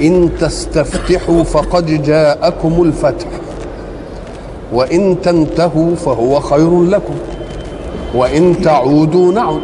[0.00, 3.26] إن تستفتحوا فقد جاءكم الفتح
[4.72, 7.14] وإن تنتهوا فهو خير لكم
[8.14, 9.60] وإن تعودوا نعد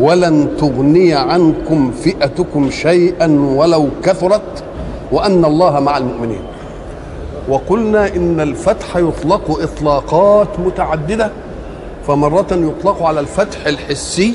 [0.00, 4.64] ولن تغني عنكم فئتكم شيئا ولو كثرت
[5.12, 6.42] وأن الله مع المؤمنين.
[7.48, 11.30] وقلنا إن الفتح يطلق إطلاقات متعددة
[12.06, 14.34] فمرة يطلق على الفتح الحسي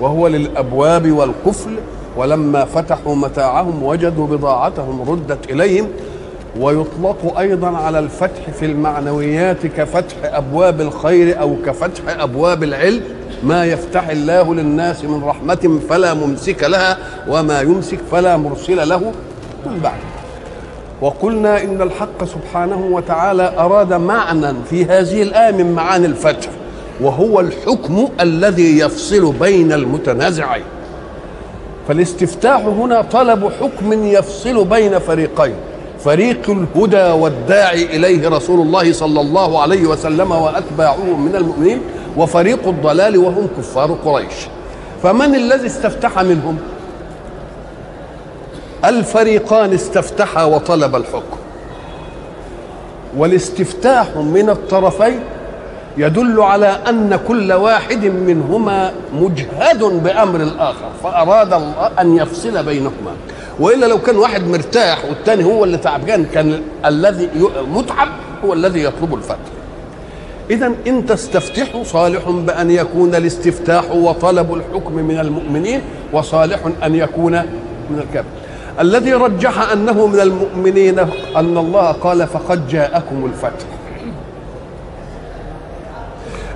[0.00, 1.70] وهو للأبواب والقفل
[2.16, 5.88] ولما فتحوا متاعهم وجدوا بضاعتهم ردت إليهم
[6.60, 13.02] ويطلق أيضا على الفتح في المعنويات كفتح أبواب الخير أو كفتح أبواب العلم.
[13.42, 19.12] ما يفتح الله للناس من رحمة فلا ممسك لها وما يمسك فلا مرسل له.
[19.66, 19.98] من بعد.
[21.00, 26.48] وقلنا إن الحق سبحانه وتعالى أراد معنى في هذه الآية من معاني الفتح
[27.00, 30.64] وهو الحكم الذي يفصل بين المتنازعين.
[31.88, 35.54] فالاستفتاح هنا طلب حكم يفصل بين فريقين
[36.04, 41.80] فريق الهدى والداعي إليه رسول الله صلى الله عليه وسلم وأتباعه من المؤمنين
[42.16, 44.34] وفريق الضلال وهم كفار قريش.
[45.02, 46.58] فمن الذي استفتح منهم؟
[48.84, 51.36] الفريقان استفتحا وطلب الحكم.
[53.16, 55.20] والاستفتاح من الطرفين
[55.96, 63.12] يدل على أن كل واحد منهما مجهد بأمر الآخر فأراد الله أن يفصل بينهما.
[63.60, 67.28] وإلا لو كان واحد مرتاح والثاني هو اللي تعبان كان الذي
[67.74, 68.08] متعب
[68.44, 69.52] هو الذي يطلب الفتح.
[70.50, 75.80] اذا إن تستفتحوا صالح بأن يكون الاستفتاح وطلب الحكم من المؤمنين
[76.12, 77.32] وصالح أن يكون
[77.90, 78.28] من الكافر.
[78.80, 80.98] الذي رجح أنه من المؤمنين
[81.36, 83.66] أن الله قال فقد جاءكم الفتح.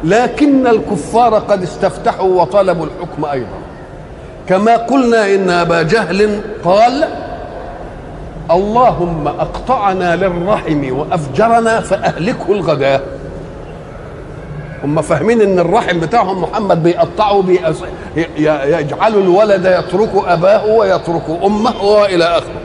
[0.05, 3.59] لكن الكفار قد استفتحوا وطلبوا الحكم أيضا.
[4.49, 7.05] كما قلنا إن أبا جهل قال
[8.51, 13.03] اللهم أقطعنا للرحم وأفجرنا فأهلكه الغداء
[14.85, 17.77] هم فاهمين إن الرحم بتاعهم محمد بيقطعه بيأس...
[18.37, 22.61] يجعل الولد يترك أباه ويترك أمه وإلى آخره.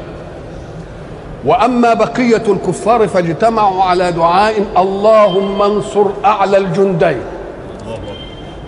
[1.46, 7.22] وأما بقية الكفار فاجتمعوا على دعاء اللهم انصر أعلى الجندين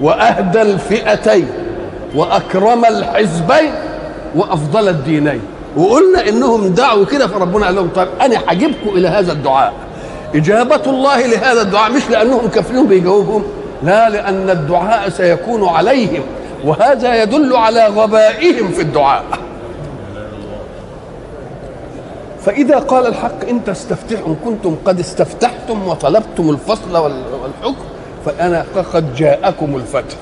[0.02, 1.48] وأهدى الفئتين
[2.16, 3.72] وأكرم الحزبين
[4.36, 5.42] وأفضل الدينين.
[5.78, 9.74] وقلنا إنهم دعوا كده فربنا قال لهم طيب أنا هجيبكم إلى هذا الدعاء.
[10.36, 13.44] إجابة الله لهذا الدعاء مش لأنهم كافرين بيجاوبهم
[13.84, 16.22] لا لأن الدعاء سيكون عليهم
[16.66, 19.24] وهذا يدل على غبائهم في الدعاء.
[22.46, 27.84] فإذا قال الحق إن تستفتحوا كنتم قد استفتحتم وطلبتم الفصل والحكم
[28.26, 30.18] فأنا قد جاءكم الفتح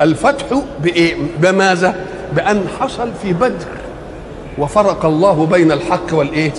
[0.00, 0.46] الفتح
[0.82, 1.94] بإيه؟ بماذا؟
[2.36, 3.66] بأن حصل في بدر
[4.58, 6.52] وفرق الله بين الحق والإيه؟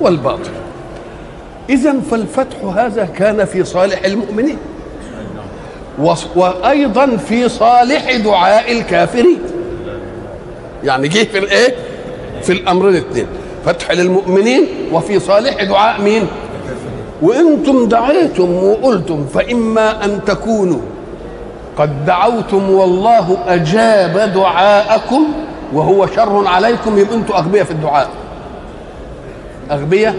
[0.00, 0.50] والباطل
[1.70, 4.58] إذا فالفتح هذا كان في صالح المؤمنين
[6.36, 9.38] وأيضا في صالح دعاء الكافرين
[10.84, 11.74] يعني جه في الإيه؟
[12.42, 13.26] في الأمرين الاثنين
[13.66, 16.26] فتح للمؤمنين وفي صالح دعاء مين؟
[17.22, 20.80] وأنتم دعيتم وقلتم فإما أن تكونوا.
[21.78, 25.24] قد دعوتم والله أجاب دعاءكم
[25.72, 28.10] وهو شر عليكم يبقى أنتم أغبياء في الدعاء.
[29.70, 30.14] أغبياء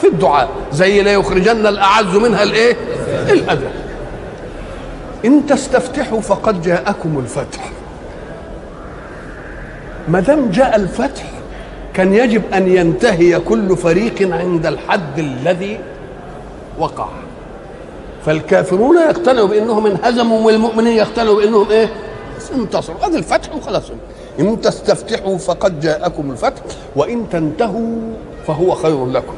[0.00, 0.48] في الدعاء.
[0.72, 2.76] زي لا يخرجن الأعز منها الإيه؟
[3.28, 3.68] الأذى.
[5.24, 7.70] إن تستفتحوا فقد جاءكم الفتح.
[10.08, 11.24] ما دام جاء الفتح
[11.96, 15.80] كان يجب أن ينتهي كل فريق عند الحد الذي
[16.78, 17.08] وقع.
[18.26, 21.88] فالكافرون يقتنعوا بأنهم انهزموا والمؤمنين يقتنعوا بأنهم إيه؟
[22.54, 23.06] انتصروا.
[23.06, 23.82] هذا الفتح وخلاص.
[24.40, 26.62] إن تستفتحوا فقد جاءكم الفتح
[26.96, 27.96] وإن تنتهوا
[28.46, 29.34] فهو خير لكم.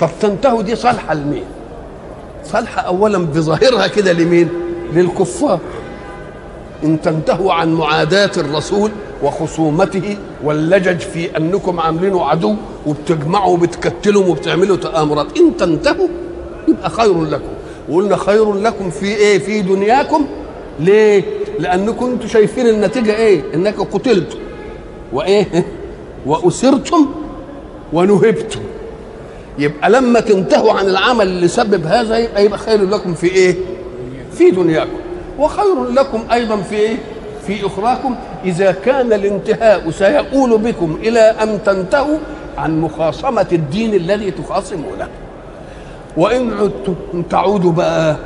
[0.00, 1.44] طب تنتهوا دي صالحة لمين؟
[2.44, 4.48] صالحة اولا بظاهرها كده لمين؟
[4.92, 5.58] للكفار.
[6.84, 8.90] إن تنتهوا عن معاداة الرسول
[9.22, 12.54] وخصومته واللجج في أنكم عاملينه عدو
[12.86, 15.38] وبتجمعوا وبتكتلوا وبتعملوا تآمرات.
[15.38, 16.08] إن تنتهوا
[16.68, 17.52] يبقى خير لكم.
[17.88, 20.26] وقلنا خير لكم في إيه؟ في دنياكم.
[20.80, 21.24] ليه؟
[21.58, 24.38] لأنكم أنتم شايفين النتيجة إيه؟ إنك قتلتم
[25.12, 25.66] وإيه؟
[26.26, 27.06] وأسرتم
[27.92, 28.60] ونهبتم.
[29.58, 33.56] يبقى لما تنتهوا عن العمل اللي سبب هذا يبقى يبقى خير لكم في إيه؟
[34.32, 35.01] في دنياكم.
[35.38, 36.96] وخير لكم أيضا في إيه؟
[37.46, 38.14] في أخراكم.
[38.44, 42.18] إذا كان الانتهاء سيؤول بكم إلى أن تنتهوا
[42.58, 45.08] عن مخاصمة الدين الذي تخاصمونه.
[46.16, 48.16] وإن عدتم تعودوا بقى.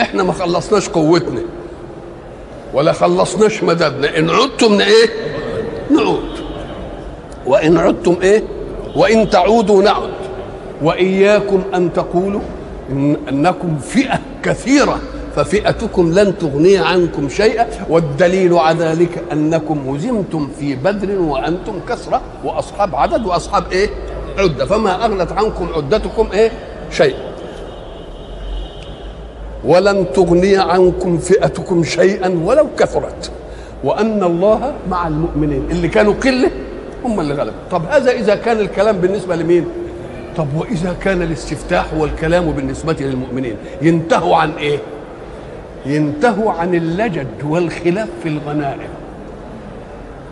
[0.00, 1.40] إحنا ما خلصناش قوتنا.
[2.74, 4.18] ولا خلصناش مددنا.
[4.18, 5.10] إن عدتم إيه؟
[5.90, 6.30] نعود.
[7.46, 8.42] وإن عدتم إيه؟
[8.96, 10.10] وإن تعودوا نعد.
[10.82, 12.40] وإياكم أن تقولوا
[12.90, 15.00] إن أنكم فئة كثيرة.
[15.36, 22.94] ففئتكم لن تغني عنكم شيئا والدليل على ذلك أنكم هزمتم في بدر وأنتم كثره وأصحاب
[22.94, 23.88] عدد وأصحاب إيه؟
[24.38, 24.66] عدة.
[24.66, 26.50] فما أغنت عنكم عدتكم إيه؟
[26.90, 27.30] شيئا.
[29.64, 33.30] ولن تغني عنكم فئتكم شيئا ولو كثرت.
[33.84, 35.64] وأن الله مع المؤمنين.
[35.70, 36.50] اللي كانوا قلة
[37.04, 37.60] هم اللي غلبوا.
[37.70, 39.64] طب هذا إذا كان الكلام بالنسبة لمين؟
[40.36, 44.78] طب وإذا كان الاستفتاح والكلام بالنسبة للمؤمنين؟ ينتهوا عن إيه؟
[45.86, 48.88] ينتهوا عن اللجد والخلاف في الغنائم.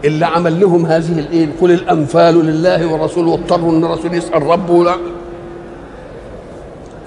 [0.05, 4.85] اللي عمل لهم هذه الايه قل الأنفال لله والرسول واضطروا إن الرسول يسأل ربه.
[4.85, 4.97] لا.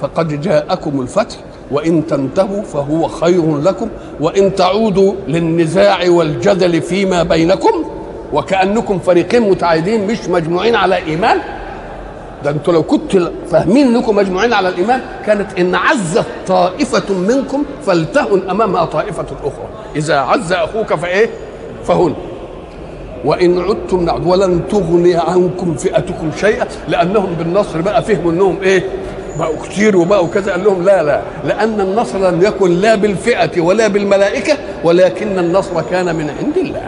[0.02, 1.36] فقد جاءكم الفتح.
[1.72, 3.88] وإن تنتهوا فهو خير لكم.
[4.20, 7.84] وإن تعودوا للنزاع والجدل فيما بينكم.
[8.34, 11.38] وكأنكم فريقين متعايدين مش مجموعين على إيمان.
[12.44, 18.50] ده أنتوا لو كنتوا فاهمين انكم مجموعين على الإيمان كانت إن عزت طائفة منكم فلتهن
[18.50, 19.68] أمامها طائفة أخرى.
[19.96, 21.30] إذا عز أخوك فإيه؟
[21.84, 22.14] فهن.
[23.26, 28.84] وإن عدتم نعد ولن تغني عنكم فئتكم شيئا لأنهم بالنصر بقى فهموا إنهم إيه؟
[29.40, 30.52] بقوا كتير وبقوا كذا.
[30.52, 31.22] قال لهم لا لا.
[31.46, 36.88] لأن النصر لم يكن لا بالفئة ولا بالملائكة ولكن النصر كان من عند الله.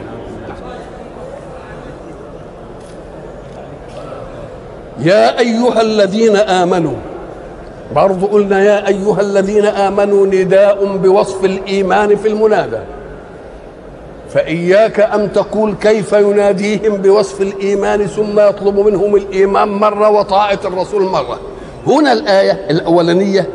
[5.00, 6.96] يا أيها الذين آمنوا
[7.96, 12.80] برضو قلنا يا أيها الذين آمنوا نداء بوصف الإيمان في المنادى.
[14.30, 21.40] فإياك أن تقول كيف يناديهم بوصف الإيمان ثم يطلب منهم الإيمان مرة وطاعة الرسول مرة.
[21.88, 23.48] هنا الآية الأولانية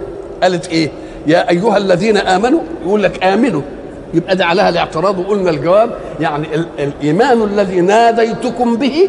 [0.42, 0.90] قالت إيه؟
[1.26, 3.62] يا أيها الذين آمنوا يقول لك آمنوا.
[4.14, 5.90] يبقى ده عليها الاعتراض وقلنا الجواب.
[6.20, 6.46] يعني
[6.78, 9.08] الإيمان الذي ناديتكم به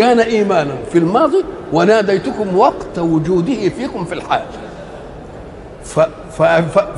[0.00, 4.42] كان إيمانا في الماضي وناديتكم وقت وجوده فيكم في الحال.
[5.84, 6.00] ف
[6.38, 6.42] ف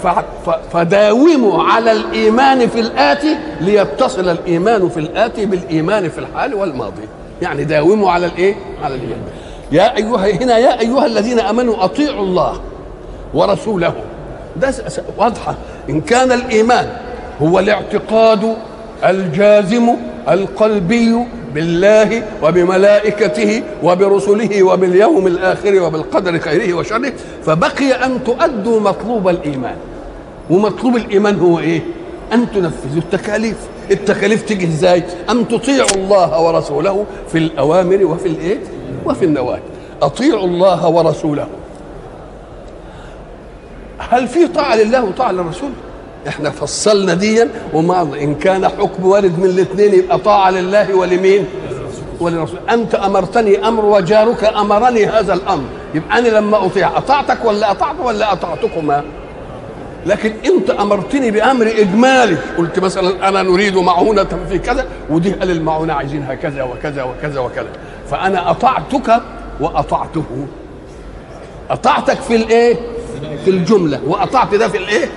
[0.04, 7.02] ف فداوموا على الإيمان في الآتي ليتصل الإيمان في الآتي بالإيمان في الحال والماضي.
[7.42, 8.54] يعني داوموا على الإيه؟
[8.84, 9.22] على الإيمان.
[9.72, 12.60] يا ايها هنا يا أيها الذين آمنوا أطيعوا الله
[13.34, 13.94] ورسوله.
[14.56, 14.74] ده
[15.18, 15.54] واضحة.
[15.90, 16.86] إن كان الإيمان
[17.42, 18.56] هو الاعتقاد
[19.04, 19.88] الجازم
[20.28, 27.12] القلبي بالله وبملائكته وبرسله وباليوم الآخر وبالقدر خيره وشره
[27.44, 29.76] فبقي أن تؤدوا مطلوب الإيمان.
[30.50, 31.80] ومطلوب الإيمان هو إيه؟
[32.32, 33.56] أن تنفذوا التكاليف.
[33.90, 38.58] التكاليف تيجي إزاي؟ أن تطيعوا الله ورسوله في الأوامر وفي الإيه؟
[39.04, 39.62] وفي النواهي.
[40.02, 41.46] أطيعوا الله ورسوله.
[43.98, 45.70] هل في طاعة لله وطاعة للرسول؟
[46.28, 51.46] إحنا فصلنا ديا وما إن كان حكم وارد من الاثنين يبقى طاعة لله ولمين؟
[52.20, 55.64] وللرسول أنت أمرتني أمر وجارك أمرني هذا الأمر.
[55.94, 59.04] يبقى أنا لما أطيع أطعتك ولا أطعت ولا أطعتكما؟
[60.06, 65.92] لكن أنت أمرتني بأمر اجمالي قلت مثلا أنا نريد معونة في كذا ودي قال المعونة
[65.92, 67.68] عايزينها كذا وكذا وكذا وكذا.
[68.10, 69.20] فأنا أطعتك
[69.60, 70.46] وأطعته.
[71.70, 72.76] أطعتك في الإيه؟
[73.44, 74.00] في الجملة.
[74.06, 75.08] وأطعت ده في الإيه؟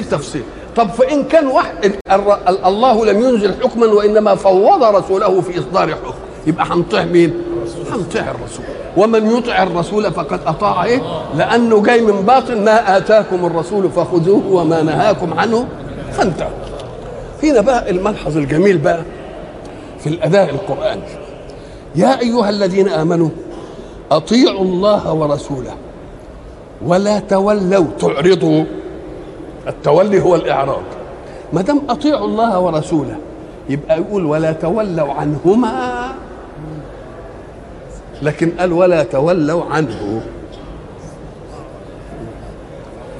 [0.00, 0.42] في التفصيل
[0.76, 1.92] طب فإن كان واحد
[2.66, 6.14] الله لم ينزل حكما وإنما فوض رسوله في إصدار حكم.
[6.46, 7.34] يبقى هنطيع مين؟
[7.92, 8.64] هنطيع الرسول.
[8.96, 11.02] ومن يطع الرسول فقد أطاع إيه؟
[11.36, 15.66] لأنه جاي من باطن ما آتاكم الرسول فخذوه وما نهاكم عنه
[16.12, 16.50] فانتهوا.
[17.42, 19.02] هنا بقى الملحظ الجميل بقى
[19.98, 21.02] في الأداء القرآني.
[21.96, 23.28] يا أيها الذين آمنوا
[24.10, 25.74] أطيعوا الله ورسوله
[26.86, 28.64] ولا تولوا تعرضوا
[29.68, 30.82] التولي هو الإعراض.
[31.52, 33.16] ما دام أطيعوا الله ورسوله
[33.68, 36.08] يبقى يقول ولا تولوا عنهما.
[38.22, 40.22] لكن قال ولا تولوا عنه.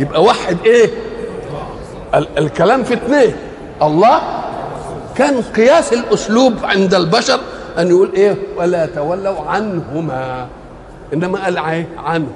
[0.01, 0.91] يبقى واحد إيه؟
[2.15, 3.33] ال- الكلام في اثنين.
[3.83, 4.21] الله
[5.15, 7.41] كان قياس الأسلوب عند البشر
[7.79, 10.47] أن يقول إيه؟ ولا تولوا عنهما.
[11.15, 11.59] إنما قال
[11.99, 12.33] عنه.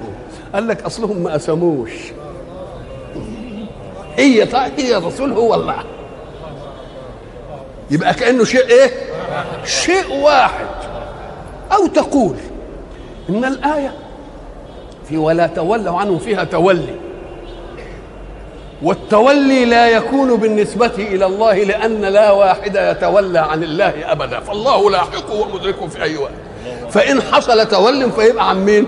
[0.53, 1.91] قال لك أصلهم ما اسموش
[4.17, 5.83] هي هي الرسول هو الله.
[7.91, 8.91] يبقى كأنه شيء إيه؟
[9.65, 10.65] شيء واحد.
[11.71, 12.35] أو تقول
[13.29, 13.93] إن الآية
[15.09, 16.95] في ولا تولوا عنه فيها تولي.
[18.83, 24.39] والتولي لا يكون بالنسبة إلى الله لأن لا واحد يتولى عن الله أبدا.
[24.39, 26.31] فالله لاحقه ومدركه في أي وقت.
[26.89, 28.87] فإن حصل تول فيبقى عن مين؟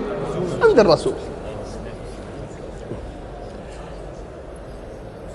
[0.62, 1.14] عند الرسول.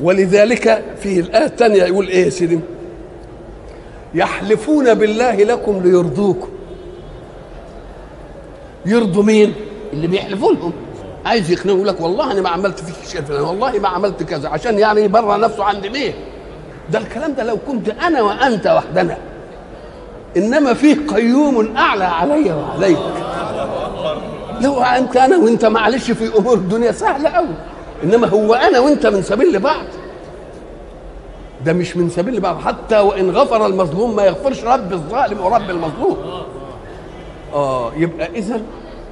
[0.01, 2.59] ولذلك في الآية الثانية يقول إيه يا سيدي؟
[4.13, 6.47] يحلفون بالله لكم ليرضوكم
[8.85, 9.53] يرضوا مين؟
[9.93, 10.73] اللي بيحلفوا لهم
[11.25, 14.49] عايز يقنعه يقول لك والله أنا ما عملت فيك شيء فلان والله ما عملت كذا
[14.49, 16.13] عشان يعني يبرر نفسه عند مين؟
[16.91, 19.17] ده الكلام ده لو كنت أنا وأنت وحدنا
[20.37, 22.97] إنما فيه قيوم أعلى علي وعليك
[24.61, 27.47] لو أنت أنا وأنت معلش في أمور الدنيا سهلة قوي
[28.03, 29.85] إنما هو أنا وأنت من سبيل لبعض.
[31.65, 32.59] ده مش من سبيل لبعض.
[32.59, 36.17] حتى وإن غفر المظلوم ما يغفرش رب الظالم ورب المظلوم.
[37.53, 38.61] آه يبقى اذا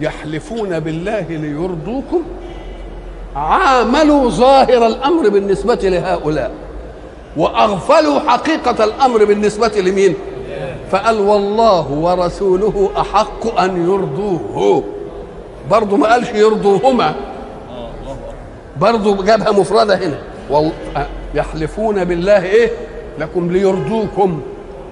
[0.02, 2.24] يحلفون بالله ليرضوكم.
[3.36, 6.52] عاملوا ظاهر الأمر بالنسبة لهؤلاء.
[7.38, 10.16] وأغفلوا حقيقة الأمر بالنسبة لمين؟
[10.92, 14.84] فقال والله ورسوله أحق أن يرضوه.
[15.72, 17.16] برضه ما قالش يرضوهما.
[18.82, 20.20] برضه جابها مفردة هنا.
[21.36, 22.72] يحلفون بالله إيه؟
[23.20, 24.42] لكم ليرضوكم.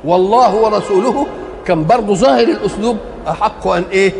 [0.05, 1.27] والله ورسوله
[1.65, 4.13] كان برضه ظاهر الأسلوب أحق أن إيه؟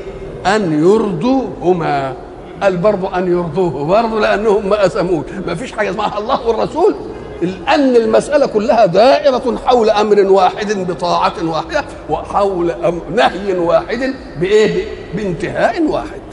[0.46, 2.14] أن يرضوهما.
[2.62, 3.86] قال برضه أن يرضوه.
[3.86, 6.96] برضه لأنهم ما اسموه ما فيش حاجة اسمها الله والرسول.
[7.42, 12.74] لأن المسألة كلها دائرة حول أمر واحد بطاعة واحدة وحول
[13.16, 14.86] نهي واحد بإيه؟
[15.16, 16.29] بانتهاء واحد.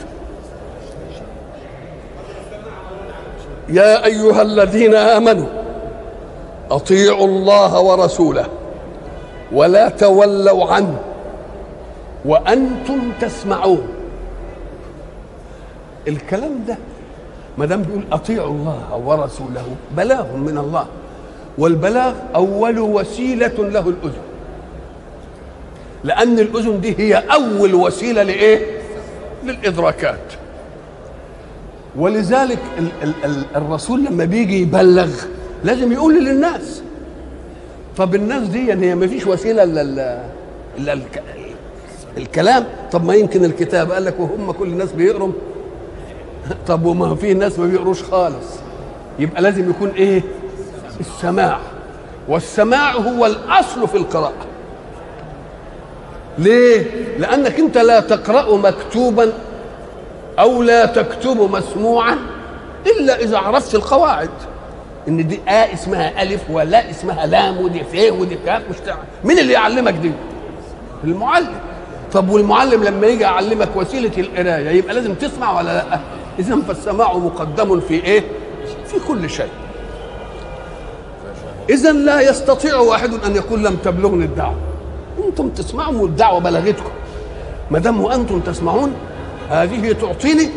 [3.69, 5.47] يا أيها الذين آمنوا
[6.71, 8.45] أطيعوا الله ورسوله
[9.51, 10.99] ولا تولوا عنه
[12.25, 13.87] وأنتم تسمعون.
[16.07, 16.77] الكلام ده
[17.57, 19.65] ما دام بيقول أطيعوا الله ورسوله
[19.97, 20.85] بلاغ من الله
[21.57, 24.23] والبلاغ أول وسيلة له الأذن.
[26.03, 28.65] لأن الأذن دي هي أول وسيلة لإيه؟
[29.43, 30.19] للإدراكات.
[31.97, 35.09] ولذلك ال ال ال الرسول لما بيجي يبلغ
[35.63, 36.81] لازم يقول للناس.
[37.97, 40.99] طب الناس دي يعني هي ما فيش وسيلة إلا
[42.17, 42.65] الكلام.
[42.91, 45.31] طب ما يمكن الكتاب؟ قال لك وهم كل الناس بيقروا.
[46.67, 48.45] طب وما في ناس ما بيقروش خالص.
[49.19, 50.23] يبقى لازم يكون إيه؟
[50.99, 51.59] السماع.
[52.27, 54.45] والسماع هو الأصل في القراءة.
[56.37, 56.85] ليه؟
[57.19, 59.33] لأنك أنت لا تقرأ مكتوبا
[60.39, 62.17] أو لا تكتب مسموعا
[62.85, 64.29] إلا إذا عرفت القواعد.
[65.07, 69.39] إن دي آ اسمها ألف ولا اسمها لام ودي ف ودي كاف مش تعرف مين
[69.39, 70.11] اللي يعلمك دي؟
[71.03, 71.53] المعلم.
[72.13, 75.99] طب والمعلم لما يجي يعلمك وسيلة القراية يبقى لازم تسمع ولا لأ؟
[76.39, 78.23] إذا فالسماع مقدم في إيه؟
[78.85, 79.49] في كل شيء.
[81.69, 84.55] إذا لا يستطيع واحد أن يقول لم تبلغني الدعوة.
[85.27, 86.91] أنتم تسمعوا والدعوة بلغتكم.
[87.71, 88.93] ما دام وأنتم تسمعون
[89.49, 90.49] هذه تعطيني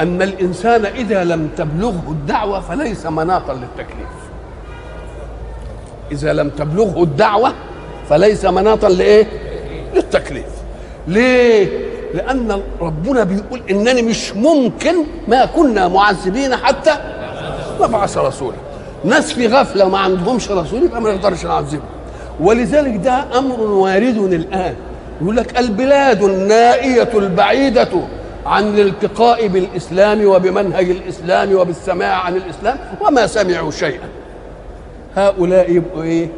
[0.00, 4.08] أن الإنسان إذا لم تبلغه الدعوة فليس مناطا للتكليف.
[6.12, 7.52] إذا لم تبلغه الدعوة
[8.08, 9.26] فليس مناطا لإيه؟
[9.94, 10.46] للتكليف.
[11.08, 11.68] ليه؟
[12.14, 14.94] لأن ربنا بيقول إنني مش ممكن
[15.28, 16.90] ما كنا معذبين حتى
[17.80, 18.56] نبعث رسولا.
[19.04, 21.80] ناس في غفلة وما عندهمش رسول يبقى ما نقدرش نعذبهم
[22.40, 24.74] ولذلك ده أمر وارد الآن.
[25.22, 27.88] يقول لك البلاد النائية البعيدة
[28.46, 34.08] عن الالتقاء بالإسلام وبمنهج الإسلام وبالسماع عن الإسلام وما سمعوا شيئا.
[35.16, 36.28] هؤلاء يبقوا إيه؟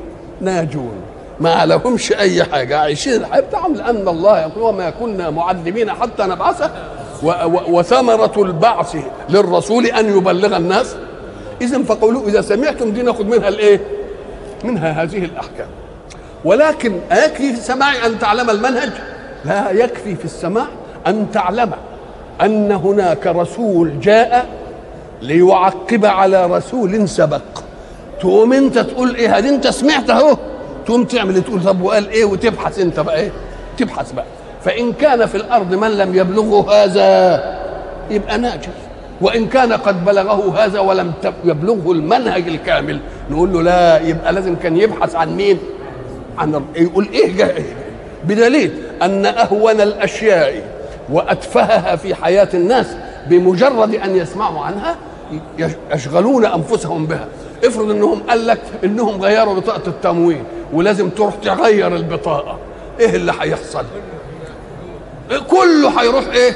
[0.40, 0.94] ناجون.
[1.40, 2.78] ما لهمش أي حاجة.
[2.78, 3.14] عايشين.
[3.14, 6.70] الحياة بتاعهم لأن الله يقول وما كنا معذبين حتى نبعث
[7.68, 8.96] وثمرة البعث
[9.28, 10.96] للرسول أن يبلغ الناس.
[11.60, 13.80] اذا فقولوا إذا سمعتم دي ناخذ منها الإيه؟
[14.64, 15.68] منها هذه الأحكام.
[16.46, 18.90] ولكن يكفي في السماع أن تعلم المنهج.
[19.44, 20.66] لا يكفي في السماع
[21.06, 21.70] أن تعلم
[22.42, 24.46] أن هناك رسول جاء
[25.22, 27.40] ليعقب على رسول سبق.
[28.20, 30.36] تقوم أنت تقول إيه؟ هذه أنت سمعت أهو.
[30.86, 33.30] تقوم تعمل تقول طب وقال إيه؟ وتبحث أنت بقى إيه؟
[33.78, 34.24] تبحث بقى.
[34.64, 37.42] فإن كان في الأرض من لم يبلغه هذا
[38.10, 38.70] يبقى ناجح.
[39.20, 41.12] وإن كان قد بلغه هذا ولم
[41.44, 43.00] يبلغه المنهج الكامل
[43.30, 45.58] نقول له لا يبقى لازم كان يبحث عن مين؟
[46.38, 47.76] عن يقول إيه جاء إيه؟
[48.24, 50.62] بدليل أن أهون الأشياء
[51.12, 52.86] وأتفهها في حياة الناس
[53.26, 54.96] بمجرد أن يسمعوا عنها
[55.94, 57.26] يشغلون أنفسهم بها.
[57.64, 62.58] افرض إنهم قال لك إنهم غيروا بطاقة التموين ولازم تروح تغير البطاقة.
[63.00, 63.84] إيه اللي هيحصل؟
[65.50, 66.52] كله هيروح إيه؟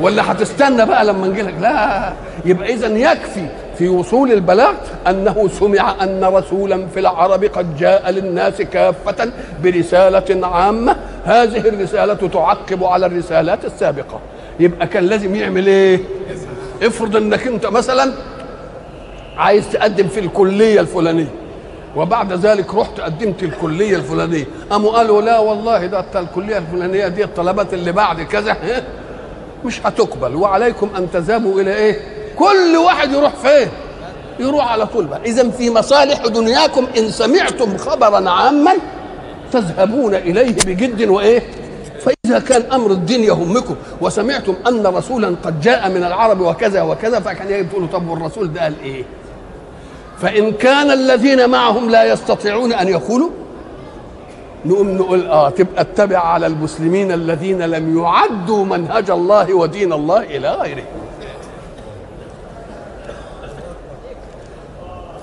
[0.00, 2.12] ولا هتستنى بقى لما نجي لك لا.
[2.44, 3.46] يبقى اذا يكفي
[3.78, 4.74] في وصول البلاغ
[5.06, 10.96] أنه سمع أن رسولا في العرب قد جاء للناس كافة برسالة عامة.
[11.24, 14.20] هذه الرسالة تعقب على الرسالات السابقة.
[14.60, 16.00] يبقى كان لازم يعمل إيه؟
[16.82, 18.12] افرض إنك أنت مثلا
[19.36, 21.28] عايز تقدم في الكلية الفلانية
[21.96, 24.44] وبعد ذلك رحت قدمت الكلية الفلانية.
[24.70, 28.56] قاموا قالوا لا والله ده الكلية الفلانية دي الطلبات اللي بعد كذا
[29.64, 30.36] مش هتقبل.
[30.36, 33.68] وعليكم أن تذهبوا إلى إيه؟ كل واحد يروح فين؟
[34.40, 38.72] يروح على طول بقى اذا في مصالح دنياكم إن سمعتم خبرا عاما
[39.52, 41.42] تذهبون إليه بجد وإيه؟
[42.00, 47.50] فإذا كان أمر الدين يهمكم وسمعتم أن رسولا قد جاء من العرب وكذا وكذا فكان
[47.50, 49.04] يجب تقولوا طب والرسول ده قال إيه؟
[50.20, 53.30] فإن كان الذين معهم لا يستطيعون أن يقولوا
[54.64, 60.50] نقوم نقول آه تبقى اتبع على المسلمين الذين لم يعدوا منهج الله ودين الله إلى
[60.54, 60.82] غيره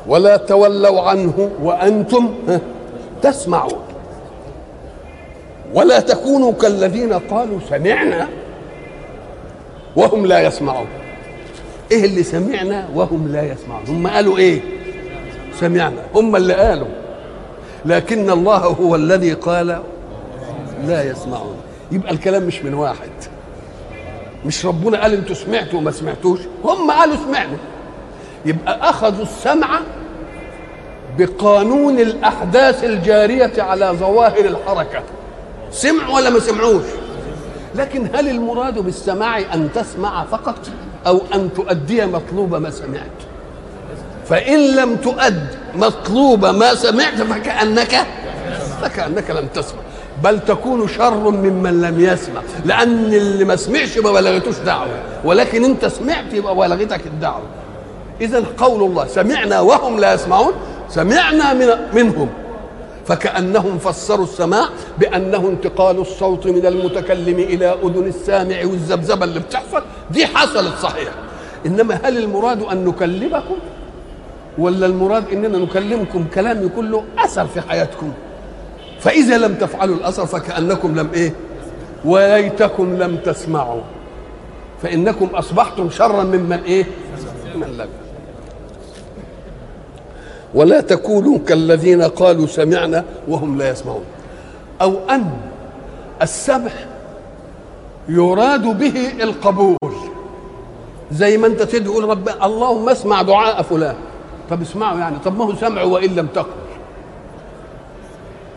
[0.08, 2.34] ولا تولوا عنه وأنتم
[3.22, 3.84] تسمعون.
[5.74, 8.28] ولا تكونوا كالذين قالوا سمعنا
[9.96, 10.88] وهم لا يسمعون.
[11.92, 14.62] إيه اللي سمعنا وهم لا يسمعون؟ هم قالوا إيه؟
[15.60, 16.02] سمعنا.
[16.16, 16.88] هم اللي قالوا.
[17.86, 19.82] لكن الله هو الذي قال
[20.88, 21.56] لا يسمعون.
[21.92, 23.10] يبقى الكلام مش من واحد.
[24.46, 27.58] مش ربنا قال أنتوا سمعتوا وما سمعتوش؟ هم قالوا سمعنا.
[28.46, 29.80] يبقى أخذوا السمع
[31.18, 35.02] بقانون الأحداث الجارية على ظواهر الحركة.
[35.72, 36.84] سمعوا ولا ما سمعوش؟
[37.76, 40.60] لكن هل المراد بالسماع أن تسمع فقط
[41.08, 43.12] أو أن تؤدي مطلوب ما سمعت؟
[44.30, 48.06] فإن لم تؤد مطلوب ما سمعت فكأنك
[48.82, 49.80] فكأنك لم تسمع.
[50.24, 54.88] بل تكون شر ممن لم يسمع لأن اللي ما سمعش ما بلغتوش دعوة
[55.24, 57.44] ولكن أنت سمعت يبقى بلغتك الدعوة.
[58.22, 60.54] إذا قول الله سمعنا وهم لا يسمعون
[60.90, 62.30] سمعنا من منهم.
[63.08, 64.66] فكأنهم فسروا السماع
[65.00, 69.84] بأنه انتقال الصوت من المتكلم إلى أذن السامع والذبذبة اللي بتحصل.
[70.12, 71.10] دي حصلت صحيح
[71.66, 73.56] إنما هل المراد أن نكلمكم؟
[74.58, 78.12] ولا المراد إننا نكلمكم كلام يكون له أثر في حياتكم؟
[79.00, 81.34] فإذا لم تفعلوا الأثر فكأنكم لم إيه؟
[82.06, 83.82] وليتكم لم تسمعوا.
[84.84, 86.86] فإنكم أصبحتم شرا ممن إيه؟
[87.56, 88.03] من لم.
[90.56, 94.04] ولا تكونوا كالذين قالوا سمعنا وهم لا يسمعون.
[94.82, 95.32] أو أن
[96.22, 96.72] السمع
[98.10, 99.78] يراد به القبول.
[101.12, 103.96] زي ما أنت تقول رب اللهم اسمع دعاء فلان.
[104.50, 106.48] طب اسمعوا يعني طب ما هو سمعوا وإن لم تقل.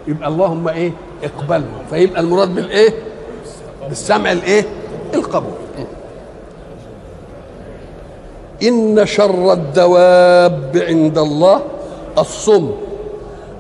[0.09, 0.93] يبقى اللهم إيه؟
[1.25, 2.95] اقبله فيبقى المراد بالايه
[3.89, 4.65] بالسمع الإيه؟
[5.15, 5.53] القبول.
[8.63, 11.63] إن شر الدواب عند الله
[12.19, 12.71] الصم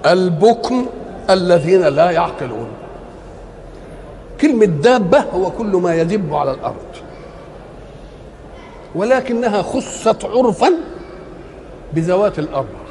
[0.07, 0.87] البكم
[1.31, 2.69] الذين لا يعقلون.
[4.40, 6.92] كلمة دابة هو كل ما يدب على الأرض.
[8.95, 10.73] ولكنها خصت عرفا
[11.92, 12.87] بذوات الأربع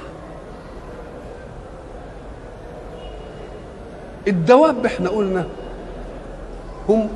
[4.28, 5.48] الدواب إحنا قلنا
[6.90, 7.10] هم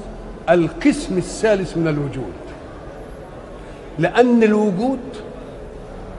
[0.49, 2.33] القسم الثالث من الوجود.
[3.99, 4.99] لأن الوجود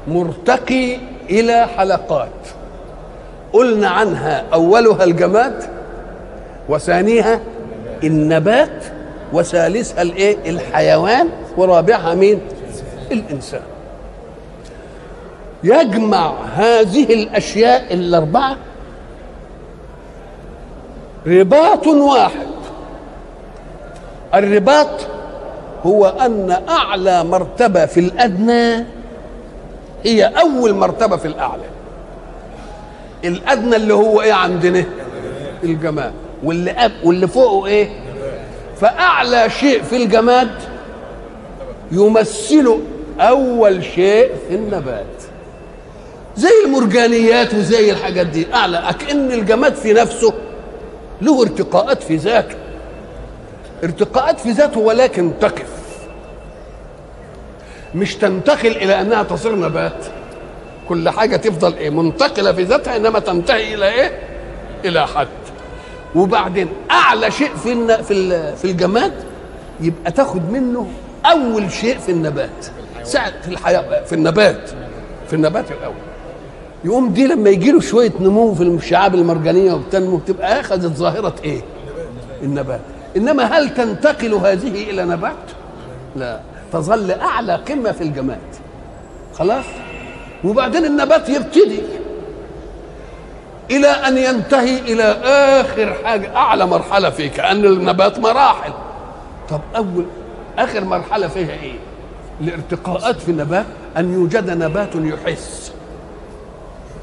[0.09, 0.99] مرتقي
[1.31, 2.29] إلى حلقات.
[3.53, 5.63] قلنا عنها أولها الجماد
[6.69, 7.41] وثانيها
[8.05, 8.85] النبات
[9.33, 12.41] وثالثها الإيه؟ الحيوان ورابعها مين؟
[13.13, 13.61] الإنسان.
[15.65, 18.57] يجمع هذه الأشياء الأربعة
[21.27, 22.47] رباط واحد.
[24.35, 25.07] الرباط
[25.87, 28.85] هو أن أعلى مرتبة في الأدنى
[30.05, 31.63] هي أول مرتبة في الأعلى.
[33.25, 34.85] الأدنى اللي هو إيه عندنا؟
[35.65, 36.13] الجماد.
[36.45, 37.89] واللي أب واللي فوقه إيه؟
[38.81, 40.51] فأعلى شيء في الجماد
[41.93, 42.79] يمثل
[43.21, 45.07] أول شيء في النبات.
[46.37, 50.33] زي المرجانيات وزي الحاجات دي أعلى اكن الجماد في نفسه
[51.23, 52.57] له ارتقاءات في ذاته.
[53.85, 55.80] ارتقاءات في ذاته ولكن تقف.
[57.95, 60.07] مش تنتقل إلى أنها تصير نبات.
[60.89, 64.19] كل حاجة تفضل إيه؟ منتقلة في ذاتها إنما تنتهي إلى إيه؟
[64.85, 65.29] إلى حد.
[66.15, 69.13] وبعدين أعلى شيء في في في الجماد
[69.81, 70.87] يبقى تاخد منه
[71.25, 72.67] أول شيء في النبات.
[73.03, 74.71] ساعة في الحياة في النبات.
[75.29, 75.95] في النبات الأول.
[76.85, 81.61] يقوم دي لما يجي له شوية نمو في الشعاب المرجانية وبتنمو تبقى أخذت ظاهرة إيه؟
[82.43, 82.81] النبات.
[83.17, 85.37] إنما هل تنتقل هذه إلى نبات؟
[86.17, 86.41] لا.
[86.73, 88.39] تظل أعلى قمة في الجماد.
[89.39, 89.65] خلاص؟
[90.45, 91.81] وبعدين النبات يبتدي.
[93.71, 98.73] إلى أن ينتهي إلى آخر حاجة أعلى مرحلة فيه كان النبات مراحل.
[99.51, 100.05] طب أول
[100.59, 101.75] آخر مرحلة فيها إيه؟
[102.41, 105.73] الارتقاءات في النبات أن يوجد نبات يحس.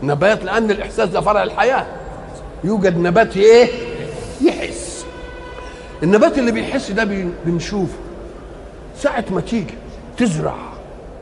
[0.04, 1.86] نبات لأن الإحساس ده فرع الحياة.
[2.64, 3.70] يوجد نبات إيه؟
[4.42, 5.06] يحس.
[6.04, 7.04] النبات اللي بيحس ده
[7.46, 7.98] بنشوفه.
[8.98, 9.74] ساعة ما تيجي
[10.18, 10.56] تزرع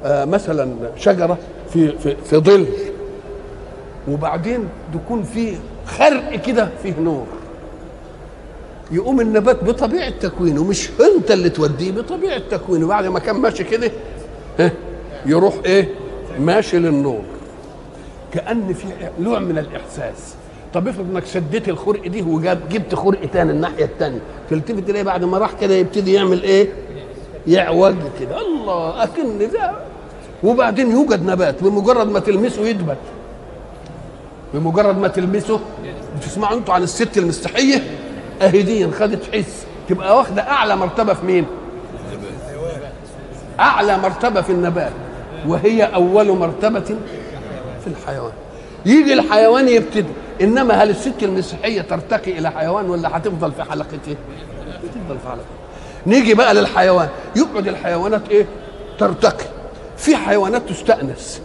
[0.04, 1.38] آه مثلا شجرة
[1.74, 2.66] في في في ظل
[4.08, 4.60] وبعدين
[4.94, 7.26] تكون في خرق كده فيه نور.
[8.92, 12.88] يقوم النبات بطبيعة تكوينه مش انت اللي توديه بطبيعة تكوينه.
[12.88, 13.92] بعد ما كان ماشي كده
[15.26, 15.90] يروح إيه
[16.40, 17.22] ماشي للنور.
[18.34, 18.88] كأن في
[19.20, 20.36] نوع من الإحساس.
[20.74, 24.20] طب افرض انك سديت الخرق دي وجبت خرق تاني الناحية التانية.
[24.50, 26.68] تلتفت تلاقي بعد ما راح كده يبتدي يعمل إيه؟
[27.48, 28.42] يعوج كده.
[28.42, 29.72] الله أكن ده
[30.44, 32.98] وبعدين يوجد نبات بمجرد ما تلمسه يدبت
[34.54, 35.60] بمجرد ما تلمسه
[36.18, 37.84] بتسمعوا أنتوا عن الست المستحية؟
[38.42, 39.66] اهي دي خدت حس.
[39.90, 41.46] تبقى واخدة أعلى مرتبة في مين؟
[43.60, 44.92] أعلى مرتبة في النبات.
[45.48, 46.96] وهي أول مرتبة
[47.84, 48.32] في الحيوان.
[48.86, 50.10] يجي الحيوان يبتدي.
[50.42, 54.16] إنما هل الست المسيحيه ترتقي إلى حيوان ولا هتفضل في حلقته؟
[54.84, 55.64] تفضل في حلقته.
[56.08, 57.10] نيجي بقى للحيوان.
[57.36, 58.46] يقعد الحيوانات إيه؟
[59.00, 59.46] ترتقي
[59.98, 61.41] في حيوانات تستأنس.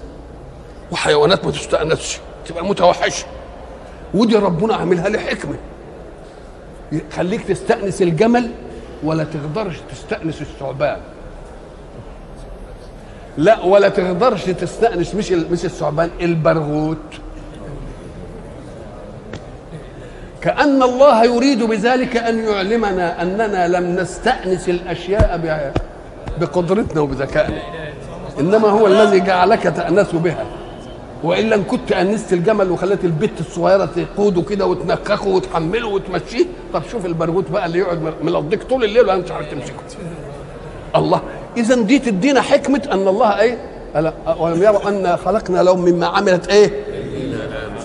[0.93, 2.19] وحيوانات ما تستأنسش.
[2.47, 3.27] تبقى متوحشة.
[4.15, 5.57] ودي ربنا عاملها لحكمة
[7.13, 8.51] خليك تستأنس الجمل
[9.03, 11.01] ولا تقدرش تستأنس الثعبان.
[13.39, 16.97] لا ولا تقدرش تستأنس مش مش الثعبان البرغوث
[20.43, 25.41] كأن الله يريد بذلك أن يعلمنا أننا لم نستأنس الأشياء
[26.41, 27.63] بقدرتنا وبذكائنا.
[28.41, 30.45] إنما هو الذي جعلك تأنس بها.
[31.25, 37.07] وإلا إن كنت أنست الجمل وخليت البت الصغيرة تقوده كده وتنكخه وتحمله وتمشيه طب شوف
[37.07, 39.75] البرغوث بقى اللي يقعد ملضيك طول الليل وأنت مش عارف تمسكه.
[40.97, 41.21] الله.
[41.57, 43.59] إذا دي تدينا حكمة أن الله إيه؟
[44.39, 46.71] ولم يروا أن خلقنا لهم مما عملت إيه؟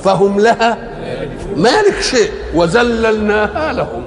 [0.04, 0.78] فهم لها
[1.56, 2.32] مالك شيء.
[2.56, 4.04] وذللناها لهم.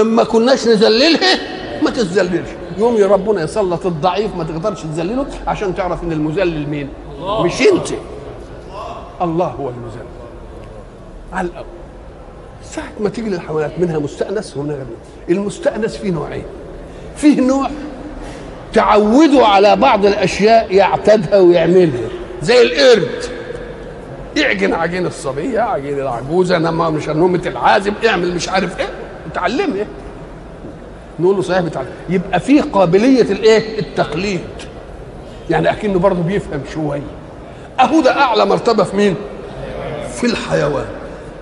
[0.00, 1.38] إما كناش نذللها
[1.82, 6.88] ما تتذللش يوم ربنا يسلط الضعيف ما تقدرش تذلله عشان تعرف إن المذلل مين.
[7.18, 7.42] الله.
[7.42, 7.88] مش أنت.
[9.22, 10.06] الله هو المذلل.
[11.32, 11.66] على الأول
[12.70, 14.86] ساعة ما تيجي للحيوانات منها مستأنس ومنها غير
[15.38, 16.44] المستأنس فيه نوعين.
[17.16, 17.70] فيه نوع
[18.72, 22.08] تعوده على بعض الأشياء يعتادها ويعملها.
[22.42, 23.35] زي القرد.
[24.36, 28.88] يعجن عجين الصبية عجين العجوزة نما مش نومه العازب اعمل مش عارف إيه
[29.32, 29.86] اتعلم إيه.
[31.20, 31.88] نقول له صحيح بتعلم.
[32.08, 34.40] يبقى في قابلية الإيه؟ التقليد.
[35.50, 37.02] يعني أكنه برضه بيفهم شوية
[37.80, 39.14] أهو ده أعلى مرتبة في مين؟
[40.14, 40.86] في الحيوان.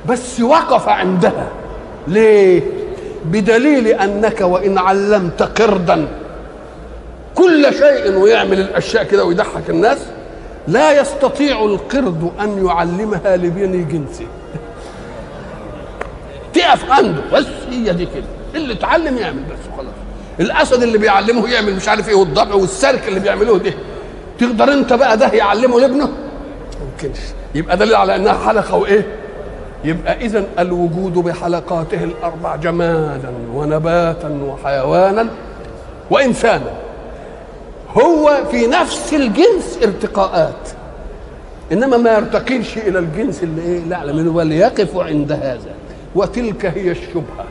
[0.09, 1.49] بس وقف عندها.
[2.09, 2.63] ليه؟
[3.25, 6.09] بدليل أنك وإن علمت قردا.
[7.35, 9.99] كل شيء ويعمل الأشياء كده ويضحك الناس.
[10.69, 14.27] لا يستطيع القرد أن يعلمها لبني جنسه.
[16.55, 18.25] تقف عنده بس هي دي كده.
[18.55, 19.95] اللي اتعلم يعمل بس خلاص.
[20.41, 23.75] الأسد اللي بيعلمه يعمل مش عارف إيه والضبع والسرك اللي بيعملوه ده.
[24.39, 26.09] تقدر أنت بقى ده يعلمه لابنه؟
[26.93, 27.19] ممكنش.
[27.55, 29.07] يبقى دليل على إنها حلقة وإيه؟
[29.85, 35.27] يبقى اذا الوجود بحلقاته الأربع جمادا ونباتا وحيوانا
[36.11, 36.71] وإنسانا.
[38.03, 40.69] هو في نفس الجنس ارتقاءات.
[41.73, 45.75] إنما ما يرتقيش إلى الجنس اللي إيه لا منه وليقف عند هذا.
[46.15, 47.45] وتلك هي الشبهة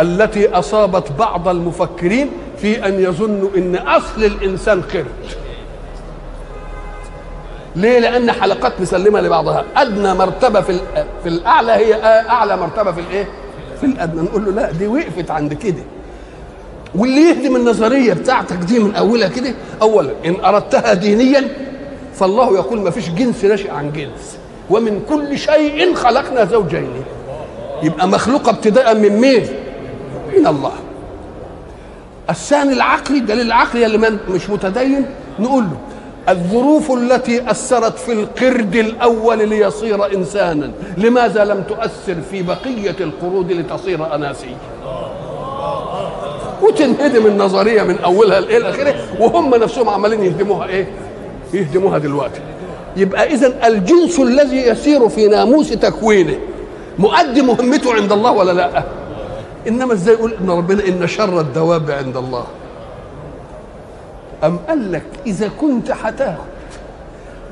[0.00, 5.06] التي أصابت بعض المفكرين في أن يظنوا إن أصل الإنسان قرد
[7.76, 9.64] ليه؟ لأن حلقات مسلمة لبعضها.
[9.76, 10.80] أدنى مرتبة في
[11.22, 11.94] في الأعلى هي
[12.28, 13.28] أعلى مرتبة في الإيه؟
[13.80, 14.22] في الأدنى.
[14.22, 15.82] نقول له لا دي وقفت عند كده.
[16.96, 21.48] واللي يهدم النظرية بتاعتك دي من أولها كده اولا إن أردتها دينيا
[22.14, 24.38] فالله يقول ما فيش جنس نشأ عن جنس
[24.70, 26.88] ومن كل شيء خلقنا زوجين.
[27.82, 29.46] يبقى مخلوقة ابتداء من مين؟
[30.36, 30.72] من الله.
[32.30, 35.06] الثاني العقلي دليل العقلي اللي مش متدين
[35.38, 35.76] نقول له
[36.32, 44.14] الظروف التي أثرت في القرد الأول ليصير انسانا لماذا لم تؤثر في بقية القرود لتصير
[44.14, 44.56] أناسية؟
[46.68, 50.86] وتنهدم النظرية من أولها إلى آخره وهم نفسهم عمالين يهدموها إيه؟
[51.54, 52.40] يهدموها دلوقتي
[52.96, 56.36] يبقى اذا الجنس الذي يسير في ناموس تكوينه
[56.98, 58.84] مؤدي مهمته عند الله ولا لا؟
[59.68, 62.44] إنما إزاي يقول إن ربنا إن شر الدواب عند الله
[64.44, 66.44] أم قال لك إذا كنت هتاخد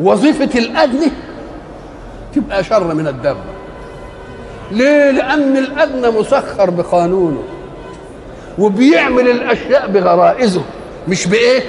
[0.00, 1.12] وظيفة الأدنى
[2.34, 3.36] تبقى شر من الدم
[4.70, 7.42] ليه؟ لأن الأدنى مسخر بقانونه
[8.58, 10.62] وبيعمل الأشياء بغرائزه
[11.08, 11.62] مش بإيه؟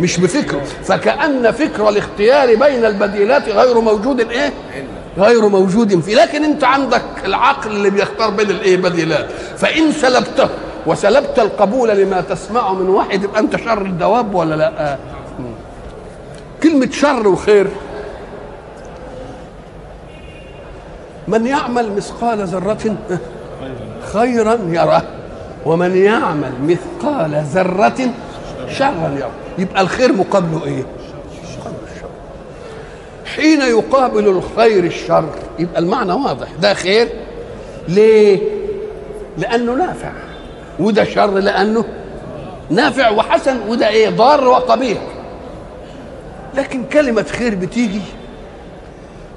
[0.00, 4.52] مش بفكره فكأن فكر الاختيار بين البديلات غير موجود إيه؟
[5.18, 10.48] غير موجود فيه لكن أنت عندك العقل اللي بيختار بين الإيه بديلات فإن سلبته
[10.86, 14.96] وسلبت القبول لما تسمعه من واحد يبقى أنت شر الدواب ولا لا؟
[16.62, 17.66] كلمة شر وخير
[21.28, 22.96] من يعمل مثقال ذرة
[24.12, 25.02] خيرا يره
[25.66, 28.10] ومن يعمل مثقال ذرة
[28.70, 30.82] شرا يره يبقى الخير مقابله إيه؟
[33.36, 35.28] حين يقابل الخير الشر.
[35.58, 36.48] يبقى المعنى واضح.
[36.62, 37.08] ده خير
[37.88, 38.40] ليه؟
[39.38, 40.12] لأنه نافع.
[40.80, 41.84] وده شر لأنه
[42.70, 43.56] نافع وحسن.
[43.68, 44.98] وده إيه؟ ضار وقبيح.
[46.54, 48.00] لكن كلمة خير بتيجي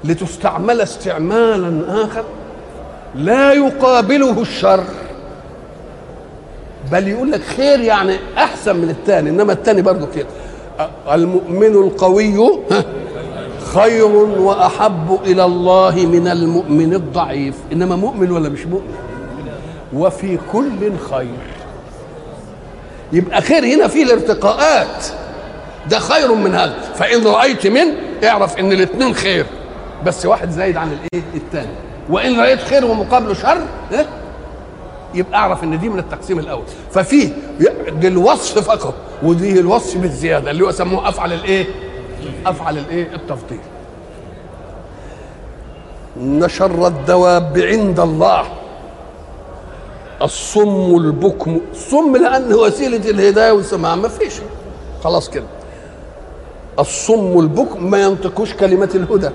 [0.04, 2.24] لتستعمل استعمالا آخر.
[3.14, 4.84] لا يقابله الشر.
[6.92, 10.26] بل يقول لك خير يعني أحسن من الثاني إنما الثاني برضه كده
[11.12, 12.58] المؤمن القوي
[13.74, 14.06] خير
[14.38, 17.54] وأحب إلى الله من المؤمن الضعيف.
[17.72, 18.94] إنما مؤمن ولا مش مؤمن؟
[19.92, 21.38] وفي كل خير.
[23.12, 25.06] يبقى خير هنا فيه الارتقاءات.
[25.90, 26.74] ده خير من هذا.
[26.94, 27.86] فإن رأيت من
[28.24, 29.46] اعرف إن الاثنين خير.
[30.06, 31.72] بس واحد زايد عن الإيه؟ الثاني
[32.10, 33.58] وإن رأيت خير ومقابله شر
[33.92, 34.06] إيه؟
[35.14, 36.62] يبقى أعرف إن دي من التقسيم الأول.
[36.90, 37.28] ففيه
[38.04, 41.66] الوصف فقط ودي الوصف بالزيادة اللي هو سموه أفعل الإيه؟
[42.46, 43.60] أفعل الإيه؟ التفضيل.
[46.16, 48.44] ان شر الدواب عند الله.
[50.22, 51.60] الصم البكم.
[51.72, 54.34] الصم لأنه وسيله الهداية والسماع ما فيش.
[55.04, 55.44] خلاص كده.
[56.78, 59.30] الصم البكم ما ينطقوش كلمة الهدى.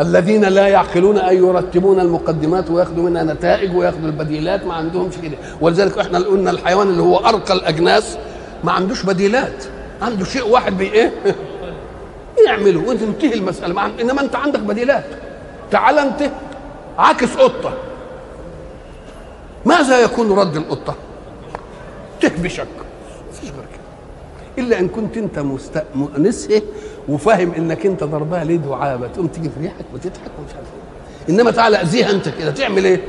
[0.00, 5.36] الذين لا يعقلون أن يرتبون المقدمات ويأخذوا منها نتائج ويأخذوا البديلات ما عندهمش كده.
[5.60, 8.18] ولذلك إحنا قلنا الحيوان اللي هو أرقى الأجناس
[8.64, 9.64] ما عندوش بديلات
[10.02, 11.12] عنده شيء واحد بي إيه؟
[12.46, 12.80] يعمله.
[12.88, 13.74] وتنتهي المسألة.
[13.74, 15.04] مع إنما انت عندك بديلات.
[15.70, 16.30] تعال انت
[16.98, 17.72] عاكس قطة.
[19.66, 20.94] ماذا يكون رد القطة؟
[22.20, 22.66] تهبشك
[23.42, 24.64] غير كده.
[24.64, 25.82] إلا إن كنت أنت مست...
[27.08, 30.66] وفاهم إنك أنت ضربها ليه دعابه تقوم تيجي في ريحك وتضحك ومش عارف
[31.28, 31.34] إيه.
[31.34, 33.00] إنما تعالى أذيها أنت كده تعمل إيه؟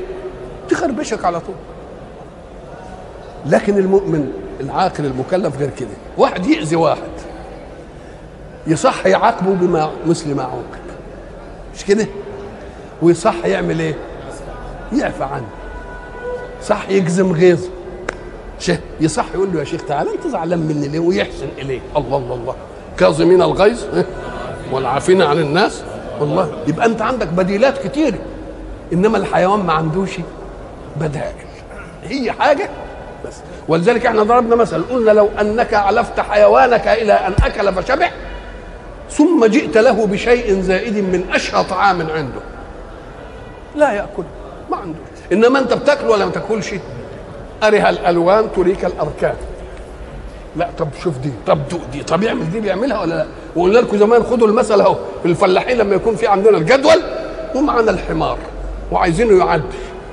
[0.68, 1.54] تخربشك على طول.
[3.46, 5.88] لكن المؤمن العاقل المكلف غير كده.
[6.18, 7.08] واحد يأذي واحد.
[8.66, 10.88] يصح يعاقبه بما مثل ما عوقب
[11.74, 12.06] مش كده؟
[13.02, 13.94] ويصح يعمل إيه؟
[14.92, 15.48] يعفى عنه.
[16.62, 17.68] صح يجزم غيظه.
[18.58, 21.80] شه يصح يقول له يا شيخ تعالى انت زعلان مني ليه ويحسن إليه.
[21.96, 22.54] الله الله الله.
[22.98, 23.84] كاظمين الغيظ
[24.72, 25.82] والعافين عن الناس.
[26.20, 28.14] والله يبقى انت عندك بديلات كتير.
[28.92, 30.10] انما الحيوان ما عندوش
[30.96, 31.34] بدائل.
[32.04, 32.70] هي حاجة
[33.26, 33.34] بس.
[33.68, 38.10] ولذلك إحنا ضربنا مثل قلنا لو انك علفت حيوانك إلى ان اكل فشبع
[39.10, 42.40] ثم جئت له بشيء زائد من اشهى طعام عنده.
[43.76, 44.22] لا يأكل
[44.70, 44.98] ما عنده.
[45.32, 46.74] انما انت بتاكل ولا ما تاكلش.
[47.62, 49.34] أرها الألوان تريك الأركان.
[50.56, 53.98] لا طب شوف دي طب دوق دي طب يعمل دي بيعملها ولا لا؟ وقلنا لكم
[53.98, 57.02] زمان خدوا المثل اهو الفلاحين لما يكون في عندنا الجدول
[57.54, 58.38] ومعنا الحمار
[58.92, 59.62] وعايزينه يعدي.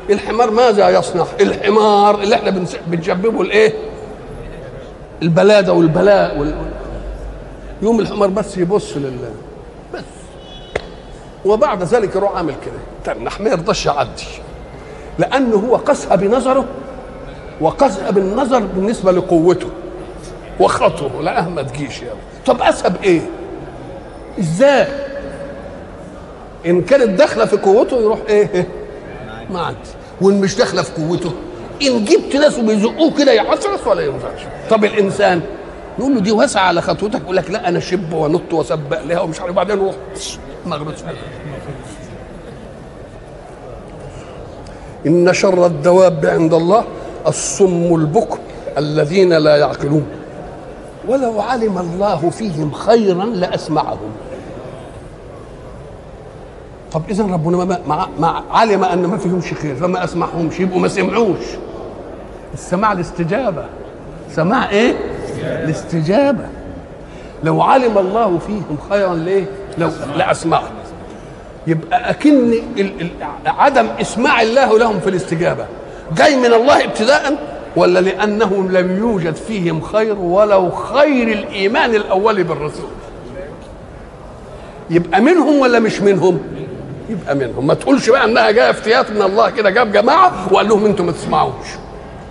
[0.09, 3.73] الحمار ماذا يصنع؟ الحمار اللي إحنا بنشببه الايه
[5.21, 6.55] البلاده والبلاء وال...
[7.81, 9.17] يوم الحمار بس يبص لل
[9.93, 10.03] بس.
[11.45, 13.13] وبعد ذلك يروح عامل كده.
[13.15, 14.23] تنح ما يرضاش يعدي؟
[15.19, 16.65] لأنه هو قسها بنظره
[17.61, 19.67] وقسها بالنظر بالنسبة لقوته.
[20.59, 22.13] وخطره لا ما تجيش يا
[22.45, 23.21] طب أسهب إيه؟
[24.39, 24.87] إزاي؟
[26.65, 28.67] إن كانت داخلة في قوته يروح إيه؟
[29.49, 29.77] ما عندي.
[30.21, 31.31] وإن مش داخلة في قوته
[31.81, 34.39] إن جبت ناس وبيزقوه كده يعصرص ولا ينفعش
[34.69, 35.41] طب الإنسان
[35.99, 39.41] نقول له دي واسعة على خطوتك يقول لك لا أنا شب ونط وسبق لها ومش
[39.41, 39.95] عارف بعدين روح.
[40.65, 40.93] مغرب
[45.07, 46.83] إن شر الدواب عند الله
[47.27, 48.37] الصم البكم
[48.77, 50.05] الذين لا يعقلون.
[51.07, 54.11] ولو علم الله فيهم خيرا لأسمعهم.
[56.91, 60.87] طب اذا ربنا ما, ما, ما علم أن ما فيهمش خير فما أسمعهمش يبقوا ما
[60.87, 61.45] سمعوش.
[62.53, 63.65] السماع الاستجابة.
[64.31, 64.93] سماع إيه؟
[65.43, 66.45] الاستجابة.
[67.43, 69.45] لو علم الله فيهم خيرا ليه؟
[69.77, 70.73] لو لأسمعهم.
[71.67, 72.53] يبقى أكن
[73.45, 75.65] عدم إسماع الله لهم في الاستجابة.
[76.17, 77.37] جاي من الله ابتداء
[77.75, 82.89] ولا لانهم لم يوجد فيهم خير ولو خير الإيمان الأول بالرسول.
[84.89, 86.39] يبقى منهم ولا مش منهم؟
[87.09, 87.67] يبقى منهم.
[87.67, 91.11] ما تقولش بقى إنها جاية افتيات من الله كده جاب جماعة وقال لهم أنتم ما
[91.11, 91.65] تسمعوش.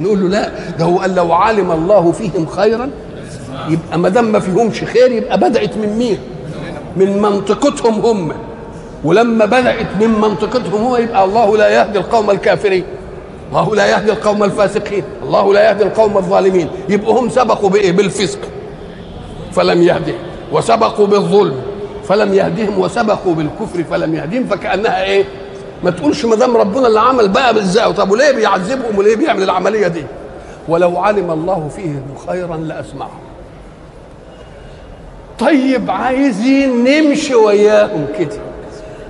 [0.00, 2.90] نقول له لا ده هو قال لو علم الله فيهم خيرا
[3.68, 6.18] يبقى ما دام ما فيهمش خير يبقى بدأت من مين؟
[6.96, 8.32] من منطقتهم هم.
[9.04, 12.84] ولما بدأت من منطقتهم هو يبقى الله لا يهدي القوم الكافرين.
[13.54, 15.04] الله لا يهدي القوم الفاسقين.
[15.22, 16.68] الله لا يهدي القوم الظالمين.
[16.88, 18.38] يبقوا هم سبقوا بإيه؟ بالفسق.
[19.52, 20.18] فلم يهدهم
[20.52, 21.54] وسبقوا بالظلم.
[22.04, 23.84] فلم يهدهم وسبقوا بالكفر.
[23.84, 25.24] فلم يهدهم فكأنها إيه؟
[25.84, 29.86] ما تقولش ما دام ربنا اللي عمل بقى بالزاو طب وليه بيعذبهم؟ وليه بيعمل العملية
[29.86, 30.04] دي؟
[30.68, 33.20] ولو علم الله فيهم خيرا لأسمعهم.
[35.38, 38.36] طيب عايزين نمشي وياهم كده.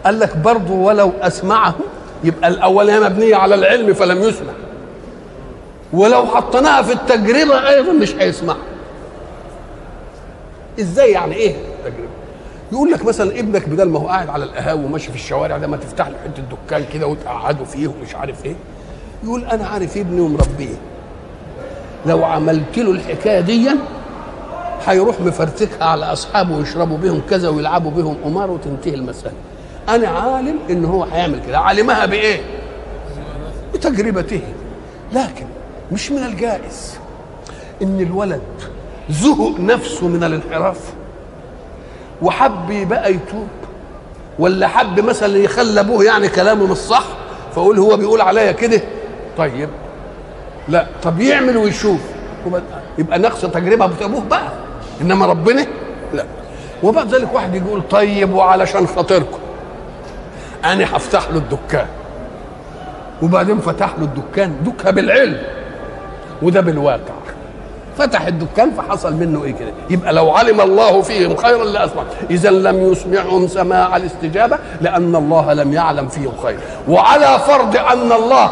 [0.04, 1.83] قال لك برضه ولو أسمعهم
[2.24, 4.52] يبقى الاولانيه مبنية على العلم فلم يسمع.
[5.92, 8.56] ولو حطيناها في التجربة أيضا مش هيسمع.
[10.80, 12.08] إزاي يعني إيه التجربة؟
[12.72, 15.76] يقول لك مثلا ابنك بدل ما هو قاعد على القهاوي وماشي في الشوارع ده ما
[15.76, 18.54] تفتح له حتة دكان كده وتقعده فيه ومش عارف إيه.
[19.24, 20.74] يقول أنا عارف ابني ومربيه.
[22.06, 23.70] لو عملت له الحكاية دي
[24.86, 29.32] هيروح مفرتكها على أصحابه ويشربوا بهم كذا ويلعبوا بهم قمار وتنتهي المسألة.
[29.88, 31.58] أنا عالم إن هو هيعمل كده.
[31.58, 32.40] عالمها بإيه؟
[33.74, 34.40] بتجربته.
[35.12, 35.46] لكن
[35.92, 36.98] مش من الجائز
[37.82, 38.40] إن الولد
[39.10, 40.78] زهق نفسه من الانحراف
[42.22, 43.48] وحب بقى يتوب
[44.38, 47.04] ولا حب مثلا يخلى أبوه يعني كلامه مش صح
[47.54, 48.80] فأقول هو بيقول عليا كده؟
[49.38, 49.68] طيب.
[50.68, 50.86] لا.
[51.02, 52.00] طب يعمل ويشوف.
[52.98, 54.52] يبقى نقص تجربة أبوه بقى.
[55.00, 55.66] إنما ربنا
[56.14, 56.24] لا.
[56.82, 59.38] وبعد ذلك واحد يقول طيب وعلشان خاطركم.
[60.64, 61.86] أنا هفتح له الدكان.
[63.22, 65.38] وبعدين فتح له الدكان دكها بالعلم
[66.42, 67.14] وده بالواقع.
[67.98, 72.92] فتح الدكان فحصل منه إيه كده؟ يبقى لو علم الله فيهم خيرا لاسمع اذا لم
[72.92, 76.58] يسمعهم سماع الاستجابة لأن الله لم يعلم فيهم خير.
[76.88, 78.50] وعلى فرض أن الله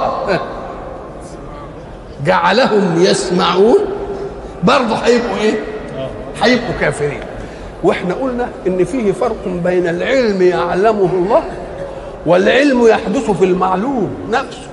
[2.27, 3.79] جعلهم يسمعون
[4.65, 5.61] برضه هيبقوا إيه؟
[6.43, 7.21] هيبقوا كافرين.
[7.83, 11.43] وإحنا قلنا إن فيه فرق بين العلم يعلمه الله
[12.27, 14.69] والعلم يحدث في المعلوم نفسه.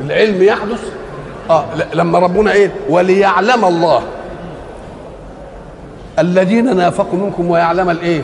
[0.00, 0.92] العلم يحدث.
[1.50, 4.02] آه لما ربنا إيه وليعلم الله
[6.18, 8.22] الذين نافقوا منكم ويعلم الإيه؟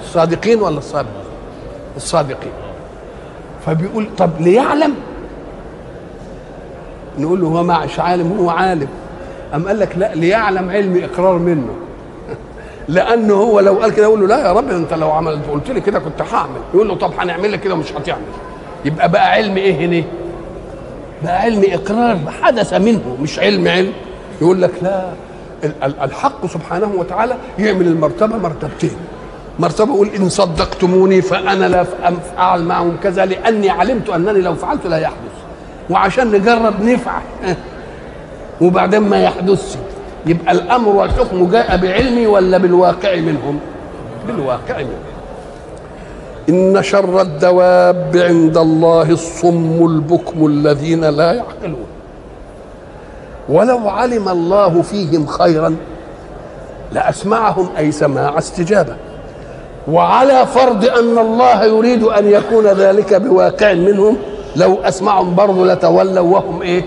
[0.00, 1.22] الصادقين ولا الصادقين؟
[1.96, 2.52] الصادقين.
[3.66, 4.94] فبيقول طب ليعلم؟
[7.18, 8.88] نقول له هو مش عالم هو عالم.
[9.54, 11.74] أم قال لك لا ليعلم علم إقرار منه.
[12.88, 15.80] لأنه هو لو قال كده يقول له لا يا رب أنت لو عملت قلت لي
[15.80, 16.60] كده كنت هعمل.
[16.74, 18.22] يقول له طب هنعمل لك كده ومش هتعمل.
[18.84, 20.04] يبقى بقى علم إيه هنا؟
[21.24, 23.92] بقى علم إقرار حدث منه مش علم علم.
[24.40, 25.10] يقول لك لا
[26.02, 28.96] الحق سبحانه وتعالى يعمل المرتبة مرتبتين.
[29.58, 34.98] مرتبة يقول إن صدقتموني فأنا لا أفعل معهم كذا لأني علمت أنني لو فعلت لا
[34.98, 35.16] يحدث.
[35.90, 37.22] وعشان نجرب نفعل.
[38.60, 39.76] وبعدين ما يحدثش.
[40.26, 43.58] يبقى الأمر والحكم جاء بعلمي ولا بالواقع منهم؟
[44.26, 45.08] بالواقع منهم.
[46.48, 51.86] إن شر الدواب عند الله الصم البكم الذين لا يعقلون.
[53.48, 55.76] ولو علم الله فيهم خيرا
[56.92, 58.96] لأسمعهم أي سماع استجابة.
[59.88, 64.16] وعلى فرض أن الله يريد أن يكون ذلك بواقع منهم
[64.56, 66.82] لو أسمعهم برضه لتولوا وهم إيه؟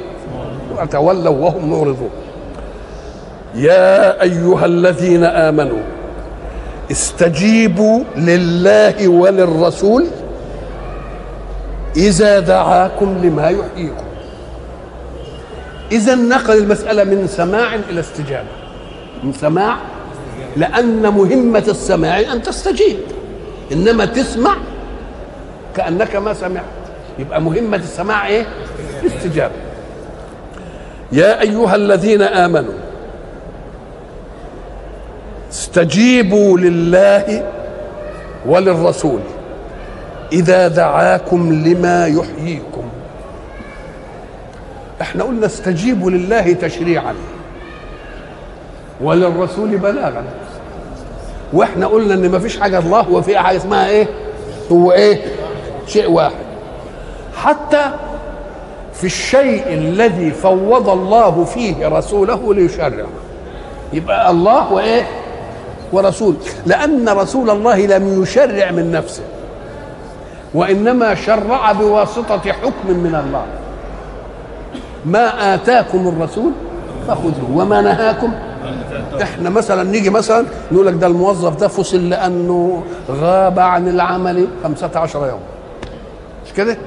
[0.91, 2.10] تولوا وهم معرضون.
[3.55, 5.81] يا أيها الذين آمنوا
[6.91, 10.07] استجيبوا لله وللرسول
[11.95, 14.05] إذا دعاكم لما يحييكم.
[15.91, 18.47] إذا نقل المسألة من سماع إلى استجابة.
[19.23, 19.77] من سماع
[20.57, 22.97] لأن مهمة السماع أن تستجيب.
[23.71, 24.55] إنما تسمع
[25.75, 26.63] كأنك ما سمعت.
[27.19, 28.45] يبقى مهمة السماع إيه؟
[29.04, 29.54] الاستجابة.
[31.12, 32.73] يا أيها الذين آمنوا
[35.52, 37.43] استجيبوا لله
[38.45, 39.19] وللرسول
[40.31, 42.83] إذا دعاكم لما يحييكم.
[45.02, 47.15] إحنا قلنا استجيبوا لله تشريعا
[49.02, 50.23] وللرسول بلاغا.
[51.54, 54.08] وإحنا قلنا إن ما فيش حاجة الله هو في حاجة اسمها إيه؟
[54.71, 55.21] هو إيه؟
[55.87, 56.45] شيء واحد.
[57.35, 57.91] حتى
[58.93, 63.06] في الشيء الذي فوض الله فيه رسوله ليشرع
[63.93, 65.08] يبقى الله وايه
[65.92, 66.35] ورسول
[66.65, 69.23] لأن رسول الله لم يشرع من نفسه
[70.54, 73.46] وإنما شرع بواسطة حكم من الله.
[75.06, 76.52] ما آتاكم الرسول
[77.08, 78.33] فخذوه وما نهاكم.
[79.21, 85.27] إحنا مثلا نيجي مثلا نقول لك ده الموظف ده فصل لأنه غاب عن العمل 15
[85.27, 85.39] يوم.
[86.46, 86.77] مش كده؟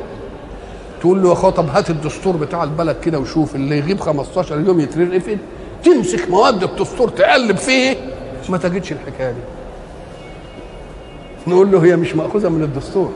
[1.01, 4.81] تقول له يا أخويا طب هات الدستور بتاع البلد كده وشوف اللي يغيب 15 يوم
[4.81, 5.39] يترفد
[5.85, 7.97] تمسك مواد الدستور تقلب فيه.
[8.51, 9.41] ما تجدش الحكاية دي.
[11.47, 13.11] نقول له هي مش مأخوذة من الدستور.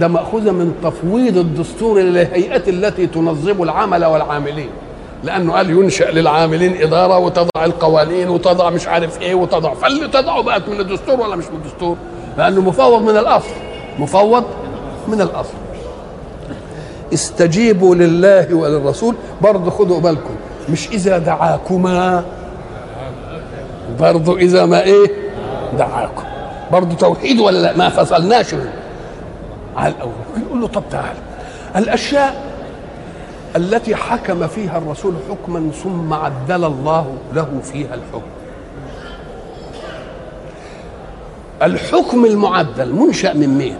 [0.00, 4.68] ده مأخوذة من تفويض الدستور للهيئات التي تنظم العمل والعاملين.
[5.24, 9.74] لأنه قال ينشأ للعاملين إدارة وتضع القوانين وتضع مش عارف إيه وتضع.
[9.74, 11.96] فاللي تضعه بقت من الدستور ولا مش من الدستور؟
[12.38, 13.54] لأنه مفوض من الأصل.
[13.98, 14.44] مفوض
[15.08, 15.54] من الأصل.
[17.14, 19.14] استجيبوا لله وللرسول.
[19.42, 20.34] برضه خدوا بالكم
[20.68, 22.24] مش إذا دعاكما
[24.00, 25.10] برضه إذا ما إيه؟
[25.78, 26.22] دعاكم.
[26.72, 28.54] برضه توحيد ولا لا؟ ما فصلناش.
[29.76, 30.12] على الأول.
[30.46, 31.16] يقول له طب تعال.
[31.76, 32.42] الأشياء
[33.56, 38.30] التي حكم فيها الرسول حكما ثم عدل الله له فيها الحكم.
[41.62, 43.76] الحكم المعدل منشأ من مين؟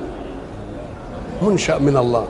[1.42, 2.26] منشأ من الله.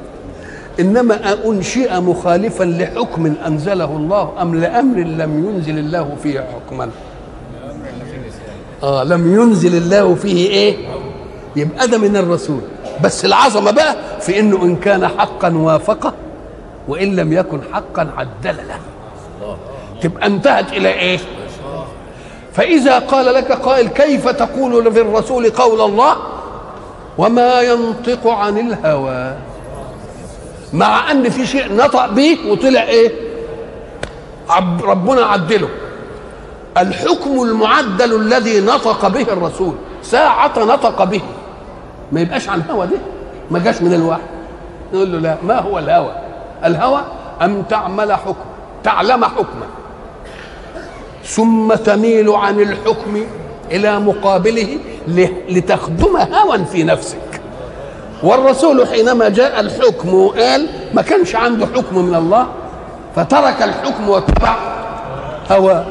[0.80, 6.90] إنما أنشئ مخالفا لحكم أنزله الله أم لأمر لم ينزل الله فيه حكما؟
[8.86, 10.76] آه لم ينزل الله فيه إيه؟
[11.56, 12.60] يبقى ده من الرسول.
[13.04, 16.12] بس العظمة بقى في إنه إن كان حقا وافقه
[16.88, 18.78] وإن لم يكن حقا عدل له.
[20.02, 21.18] تبقى انتهت إلى إيه؟
[22.52, 26.16] فإذا قال لك قائل كيف تقول في الرسول قول الله؟
[27.18, 29.36] وما ينطق عن الهوى.
[30.72, 33.12] مع أن في شيء نطق به وطلع إيه؟
[34.82, 35.68] ربنا عدله.
[36.78, 39.74] الحكم المعدل الذي نطق به الرسول.
[40.02, 41.20] ساعة نطق به.
[42.12, 42.96] ما يبقاش عن هوى ده
[43.50, 44.20] ما جاش من الوحي
[44.94, 45.36] نقول له لا.
[45.42, 46.12] ما هو الهوى؟
[46.64, 47.00] الهوى
[47.42, 48.44] أن تعمل حكم.
[48.84, 49.66] تعلم حكما.
[51.24, 53.24] ثم تميل عن الحكم
[53.70, 54.78] إلى مقابله
[55.48, 57.40] لتخدم هوى في نفسك.
[58.22, 62.46] والرسول حينما جاء الحكم وقال ما كانش عنده حكم من الله.
[63.16, 64.56] فترك الحكم واتبع
[65.50, 65.84] هوى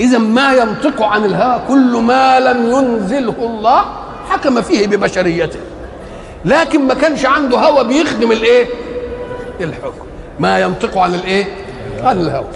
[0.00, 3.84] إذا ما ينطق عن الهوى كل ما لم ينزله الله
[4.28, 5.58] حكم فيه ببشريته.
[6.44, 8.66] لكن ما كانش عنده هوى بيخدم الإيه؟
[9.60, 10.04] الحكم.
[10.40, 11.44] ما ينطق عن الإيه؟
[12.02, 12.46] عن الهوى.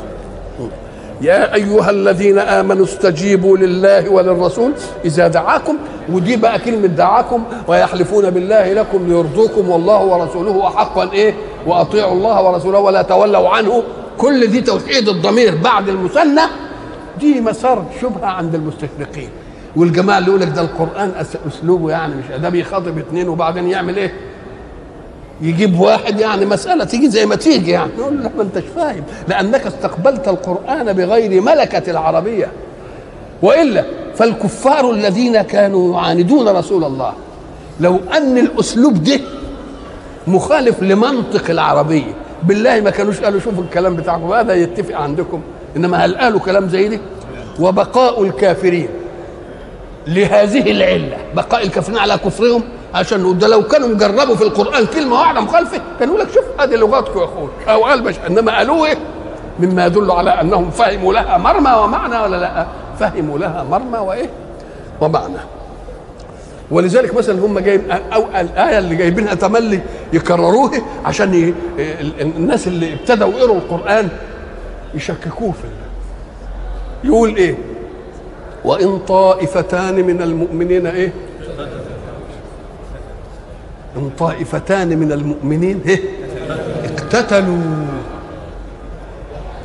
[1.20, 4.72] يا أيها الذين آمنوا استجيبوا لله وللرسول
[5.04, 5.76] إذا دعاكم
[6.12, 11.34] ودي بقى كلمة دعاكم ويحلفون بالله لكم ليرضوكم والله ورسوله أحق إيه
[11.66, 13.82] وأطيعوا الله ورسوله ولا تولوا عنه.
[14.18, 16.42] كل دي توحيد الضمير بعد المثنى
[17.20, 19.28] دي مسار شبهة عند المستشرقين.
[19.76, 21.12] والجماعة اللي يقول لك ده القرآن
[21.48, 24.12] أسلوبه يعني مش ده بيخاطب اثنين وبعدين يعمل إيه؟
[25.40, 27.90] يجيب واحد يعني مسألة تيجي زي ما تيجي يعني.
[27.98, 29.02] نقول له ما أنتش فاهم.
[29.28, 32.48] لأنك استقبلت القرآن بغير ملكة العربية.
[33.42, 37.12] وإلا فالكفار الذين كانوا يعاندون رسول الله
[37.80, 39.20] لو أن الأسلوب ده
[40.26, 42.12] مخالف لمنطق العربية
[42.42, 45.40] بالله ما كانوش قالوا شوفوا الكلام بتاعكم هذا يتفق عندكم.
[45.76, 47.00] إنما هل قالوا كلام زي ده
[47.60, 48.88] وبقاء الكافرين
[50.06, 51.16] لهذه العلة.
[51.34, 52.62] بقاء الكافرين على كفرهم
[52.94, 57.20] عشان ده لو كانوا جربوا في القرآن كلمة واحدة مخالفة كانوا لك شوف هذه لغاتكم
[57.20, 58.98] يا أخوي أو قال بش إنما قالوا إيه؟
[59.60, 62.66] مما يدل على أنهم فهموا لها مرمى ومعنى ولا لأ؟
[63.00, 64.30] فهموا لها مرمى وإيه؟
[65.00, 65.36] ومعنى.
[66.70, 69.80] ولذلك مثلا هم جايب أو الآية اللي جايبينها تملي
[70.12, 71.54] يكرروها عشان.
[72.20, 74.08] الناس اللي ابتدوا يقروا القرآن
[74.94, 75.88] يشككوه في الله.
[77.04, 77.54] يقول إيه؟
[78.64, 81.12] وإن طائفتان من المؤمنين إيه؟
[83.96, 86.00] إن طائفتان من المؤمنين إيه؟
[86.84, 87.86] اقتتلوا.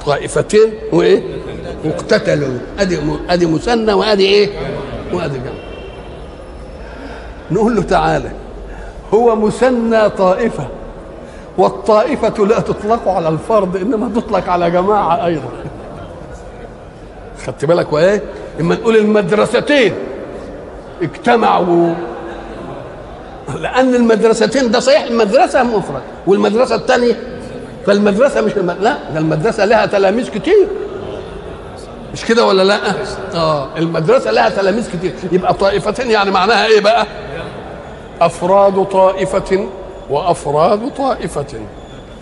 [0.06, 1.24] طائفتين وإيه؟
[1.86, 3.00] واقتتلوا أدي
[3.30, 4.50] أدي مثنى وأدي إيه؟
[5.14, 5.64] وأدي جمع
[7.52, 8.32] نقول له تعالى
[9.14, 10.68] هو مثنى طائفة.
[11.58, 15.50] والطائفة لا تطلق على الفرد إنما تطلق على جماعة أيضا.
[17.48, 18.24] خدت بالك وإيه؟
[18.60, 19.94] إما نقول المدرستين
[21.02, 21.94] اجتمعوا.
[23.60, 27.20] لأن المدرستين ده صحيح المدرسة مفرد والمدرسة الثانية
[27.86, 28.72] فالمدرسة مش الم...
[28.72, 30.68] لا ده المدرسة لها تلاميذ كتير.
[32.14, 32.78] مش كده ولا لا؟
[33.36, 35.14] آه المدرسة لها تلاميذ كتير.
[35.32, 37.06] يبقى طائفتين يعني معناها إيه بقى؟
[38.22, 39.68] أفراد طائفة
[40.10, 41.46] وأفراد طائفة.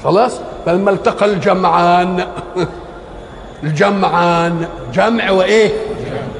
[0.03, 2.23] خلاص؟ فلما التقى الجمعان.
[3.63, 4.65] الجمعان.
[4.93, 5.69] جمع وإيه؟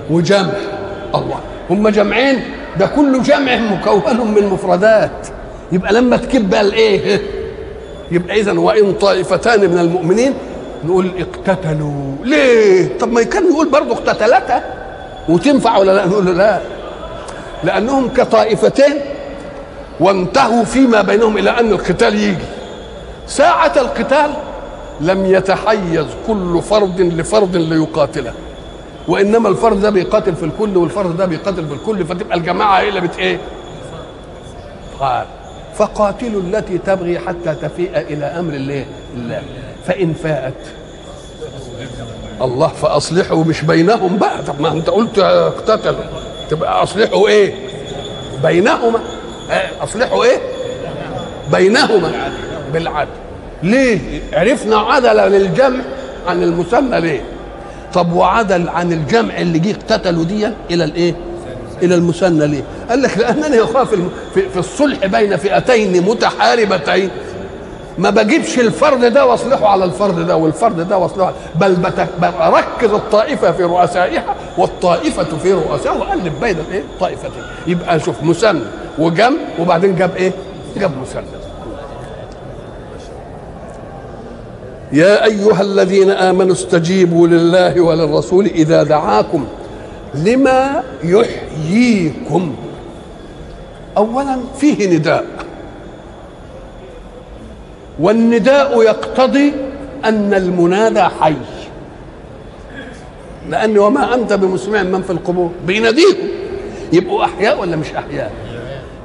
[0.09, 0.53] وجمع.
[1.15, 1.39] الله.
[1.69, 2.43] هم جمعين؟
[2.79, 5.27] ده كله جمع مكون من مفردات.
[5.71, 7.21] يبقى لما تكب الإيه؟
[8.11, 10.33] يبقى اذا وإن طائفتان من المؤمنين
[10.85, 12.15] نقول اقتتلوا.
[12.23, 14.63] ليه؟ طب ما كان يقول برضه اقتتلتا.
[15.29, 16.59] وتنفع ولا لا؟ نقول له لا.
[17.63, 18.93] لأنهم كطائفتين
[20.01, 22.45] وانتهوا فيما بينهم إلى أن القتال يجي.
[23.27, 24.33] ساعة القتال
[25.01, 28.33] لم يتحيز كل فرد لفرد ليقاتله.
[29.07, 33.01] وإنما الفرد ده بيقاتل في الكل والفرد ده بيقاتل في الكل فتبقى الجماعة هي اللي
[33.01, 33.37] بت إيه؟
[34.99, 35.25] قال
[35.75, 38.85] فقاتلوا التي تبغي حتى تفيء إلى أمر الله
[39.17, 39.41] الله.
[39.87, 40.53] فإن فاءت.
[42.41, 44.43] الله فأصلحوا مش بينهم بقى.
[44.47, 46.03] طب ما أنت قلت اقتتلوا.
[46.49, 47.53] تبقى أصلحوا إيه؟
[48.43, 48.99] بينهما.
[49.83, 50.37] أصلحوا إيه؟
[51.51, 52.11] بينهما
[52.73, 53.09] بالعدل
[53.63, 53.99] ليه؟
[54.33, 55.79] عرفنا عدل للجمع
[56.27, 57.21] عن المثنى ليه؟
[57.93, 61.15] طب وعدل عن الجمع اللي جه اقتتلوا دي إلى الإيه؟
[61.83, 63.95] إلى المثنى ليه؟ قال لك لأنني اخاف
[64.33, 67.09] في, في الصلح بين فئتين متحاربتين
[67.97, 71.75] ما بجيبش الفرد ده وأصلحه على الفرد ده والفرد ده وأصلحه بل
[72.81, 77.31] بركز الطائفة في رؤسائها والطائفة في رؤسائها واقلب بين الإيه؟ طائفتين
[77.67, 78.61] يبقى شوف مثنى
[78.99, 80.31] وجمع وبعدين جاب إيه؟
[80.77, 81.23] جاب مثنى
[84.91, 89.45] يا أيها الذين آمنوا استجيبوا لله وللرسول إذا دعاكم
[90.13, 92.55] لما يحييكم.
[93.97, 95.25] اولا فيه نداء.
[97.99, 99.53] والنداء يقتضي
[100.05, 101.35] أن المنادى حي.
[103.49, 105.51] لأن وما أنت بمسمع من في القبور.
[105.67, 106.15] بيناديهم
[106.93, 108.31] يبقوا أحياء ولا مش أحياء؟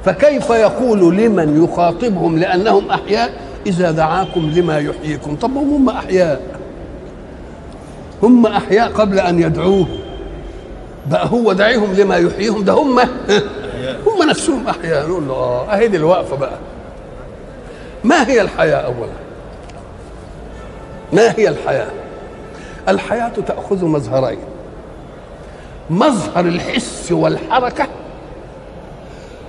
[0.05, 3.33] فكيف يقول لمن يخاطبهم لأنهم أحياء؟
[3.67, 5.35] إذا دعاكم لما يحييكم.
[5.35, 6.41] طب هم أحياء.
[8.23, 9.87] هم أحياء قبل أن يدعوه.
[11.11, 12.63] بقى هو داعيهم لما يحييهم.
[12.63, 12.99] ده هم.
[14.05, 15.07] هم نفسهم أحياء.
[15.09, 16.57] نقول له آه أهي دي الوقفة بقى.
[18.03, 19.11] ما هي الحياة اولا؟
[21.13, 21.87] ما هي الحياة؟
[22.89, 24.39] الحياة تأخذ مظهرين.
[25.89, 27.87] مظهر الحس والحركة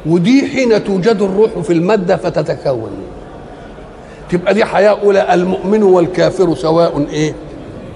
[0.06, 2.90] ودي حين توجد الروح في المادة فتتكون.
[4.30, 7.34] تبقى دي حياة أولى المؤمن والكافر سواء إيه؟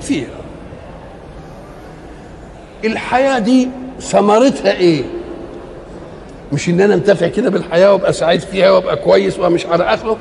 [0.01, 0.27] فيها.
[2.85, 3.69] الحياة دي
[4.01, 5.03] ثمرتها إيه؟
[6.53, 10.17] مش إن أنا أنتفع كده بالحياة وأبقى سعيد فيها وأبقى كويس ومش على اخره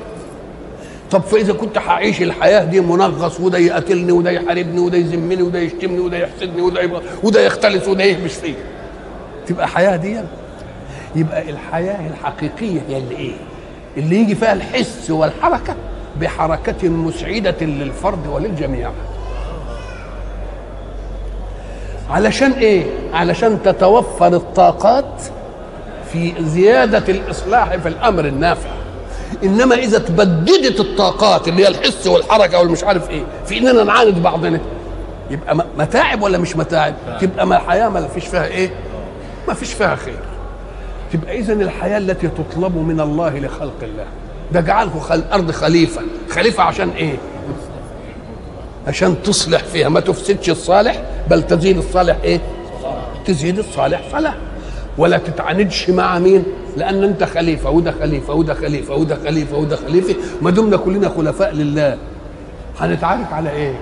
[1.12, 6.00] طب فإذا كنت هعيش الحياة دي منغص وده يقتلني وده يحاربني وده يذمني وده يشتمني
[6.00, 8.54] وده يحسدني وده يبقى وده يختلس وده يهبش فيه
[9.46, 10.20] تبقى حياة دي
[11.16, 13.32] يبقى الحياة الحقيقية هي اللي إيه؟
[13.96, 15.74] اللي يجي فيها الحس والحركة
[16.20, 18.90] بحركة مسعدة للفرد وللجميع.
[22.10, 22.84] علشان إيه؟
[23.14, 25.22] علشان تتوفر الطاقات
[26.12, 28.70] في زيادة الإصلاح في الأمر النافع.
[29.44, 34.60] إنما إذا تبددت الطاقات اللي هي الحس والحركة والمش عارف إيه في إننا نعاند بعضنا.
[35.30, 38.70] يبقى متاعب ولا مش متاعب؟ تبقى ما الحياة ما فيش فيها إيه؟
[39.48, 40.18] ما فيش فيها خير.
[41.12, 44.04] تبقى اذا الحياة التي تطلب من الله لخلق الله.
[44.52, 45.14] ده جعلكم خل...
[45.14, 46.02] الأرض خليفة.
[46.30, 47.16] خليفة عشان إيه؟
[48.86, 49.88] عشان تصلح فيها.
[49.88, 52.40] ما تفسدش الصالح بل تزيد الصالح إيه؟
[53.26, 54.34] تزيد الصالح صلاح
[54.98, 56.44] ولا تتعاندش مع مين؟
[56.76, 60.14] لأن أنت خليفة وده خليفة وده خليفة وده خليفة وده خليفة.
[60.42, 61.96] ما دمنا كلنا خلفاء لله.
[62.80, 63.74] هنتعارك على إيه؟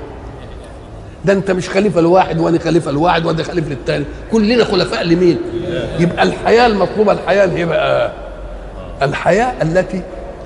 [1.24, 5.38] ده أنت مش خليفة لواحد وأنا خليفة لواحد وأنا خليفة للتاني كلنا خلفاء لمين؟
[5.99, 8.12] يبقى الحياة المطلوبة الحياة اللي هي بقى
[9.03, 10.03] الحياة التي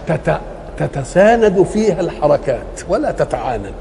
[0.07, 0.38] تت...
[0.78, 3.72] تتساند فيها الحركات ولا تتعاند.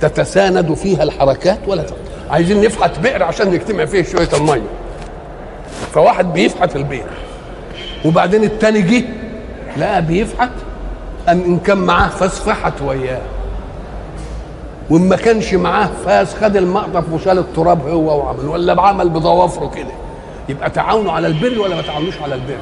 [0.00, 2.00] تتساند فيها الحركات ولا تتعاند.
[2.30, 4.62] عايزين نفحت بئر عشان نجتمع فيه شوية المية.
[5.94, 7.06] فواحد بيفحت البئر
[8.04, 9.04] وبعدين التاني جه
[9.76, 10.50] لقى بيفحت.
[11.28, 13.20] أم إن كان معاه فاس فحت وياه.
[14.90, 19.90] وإن ما كانش معاه فاس خد المقطف وشال التراب هو وعمل ولا بعمل بضوافره كده.
[20.48, 22.56] يبقى تعاونوا على البر ولا ما تعاونوش على البر؟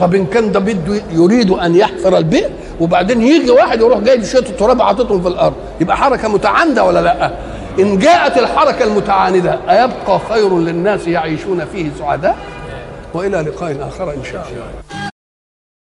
[0.00, 2.50] طب إن كان ده بده يريد أن يحفر البئر
[2.80, 7.30] وبعدين يجي واحد يروح جايب شوية التراب حاططهم في الأرض يبقى حركة متعاندة ولا لأ؟
[7.78, 12.36] إن جاءت الحركة المتعاندة أيبقى خير للناس يعيشون فيه سعداء؟
[13.14, 15.05] وإلى لقاء آخر إن شاء الله.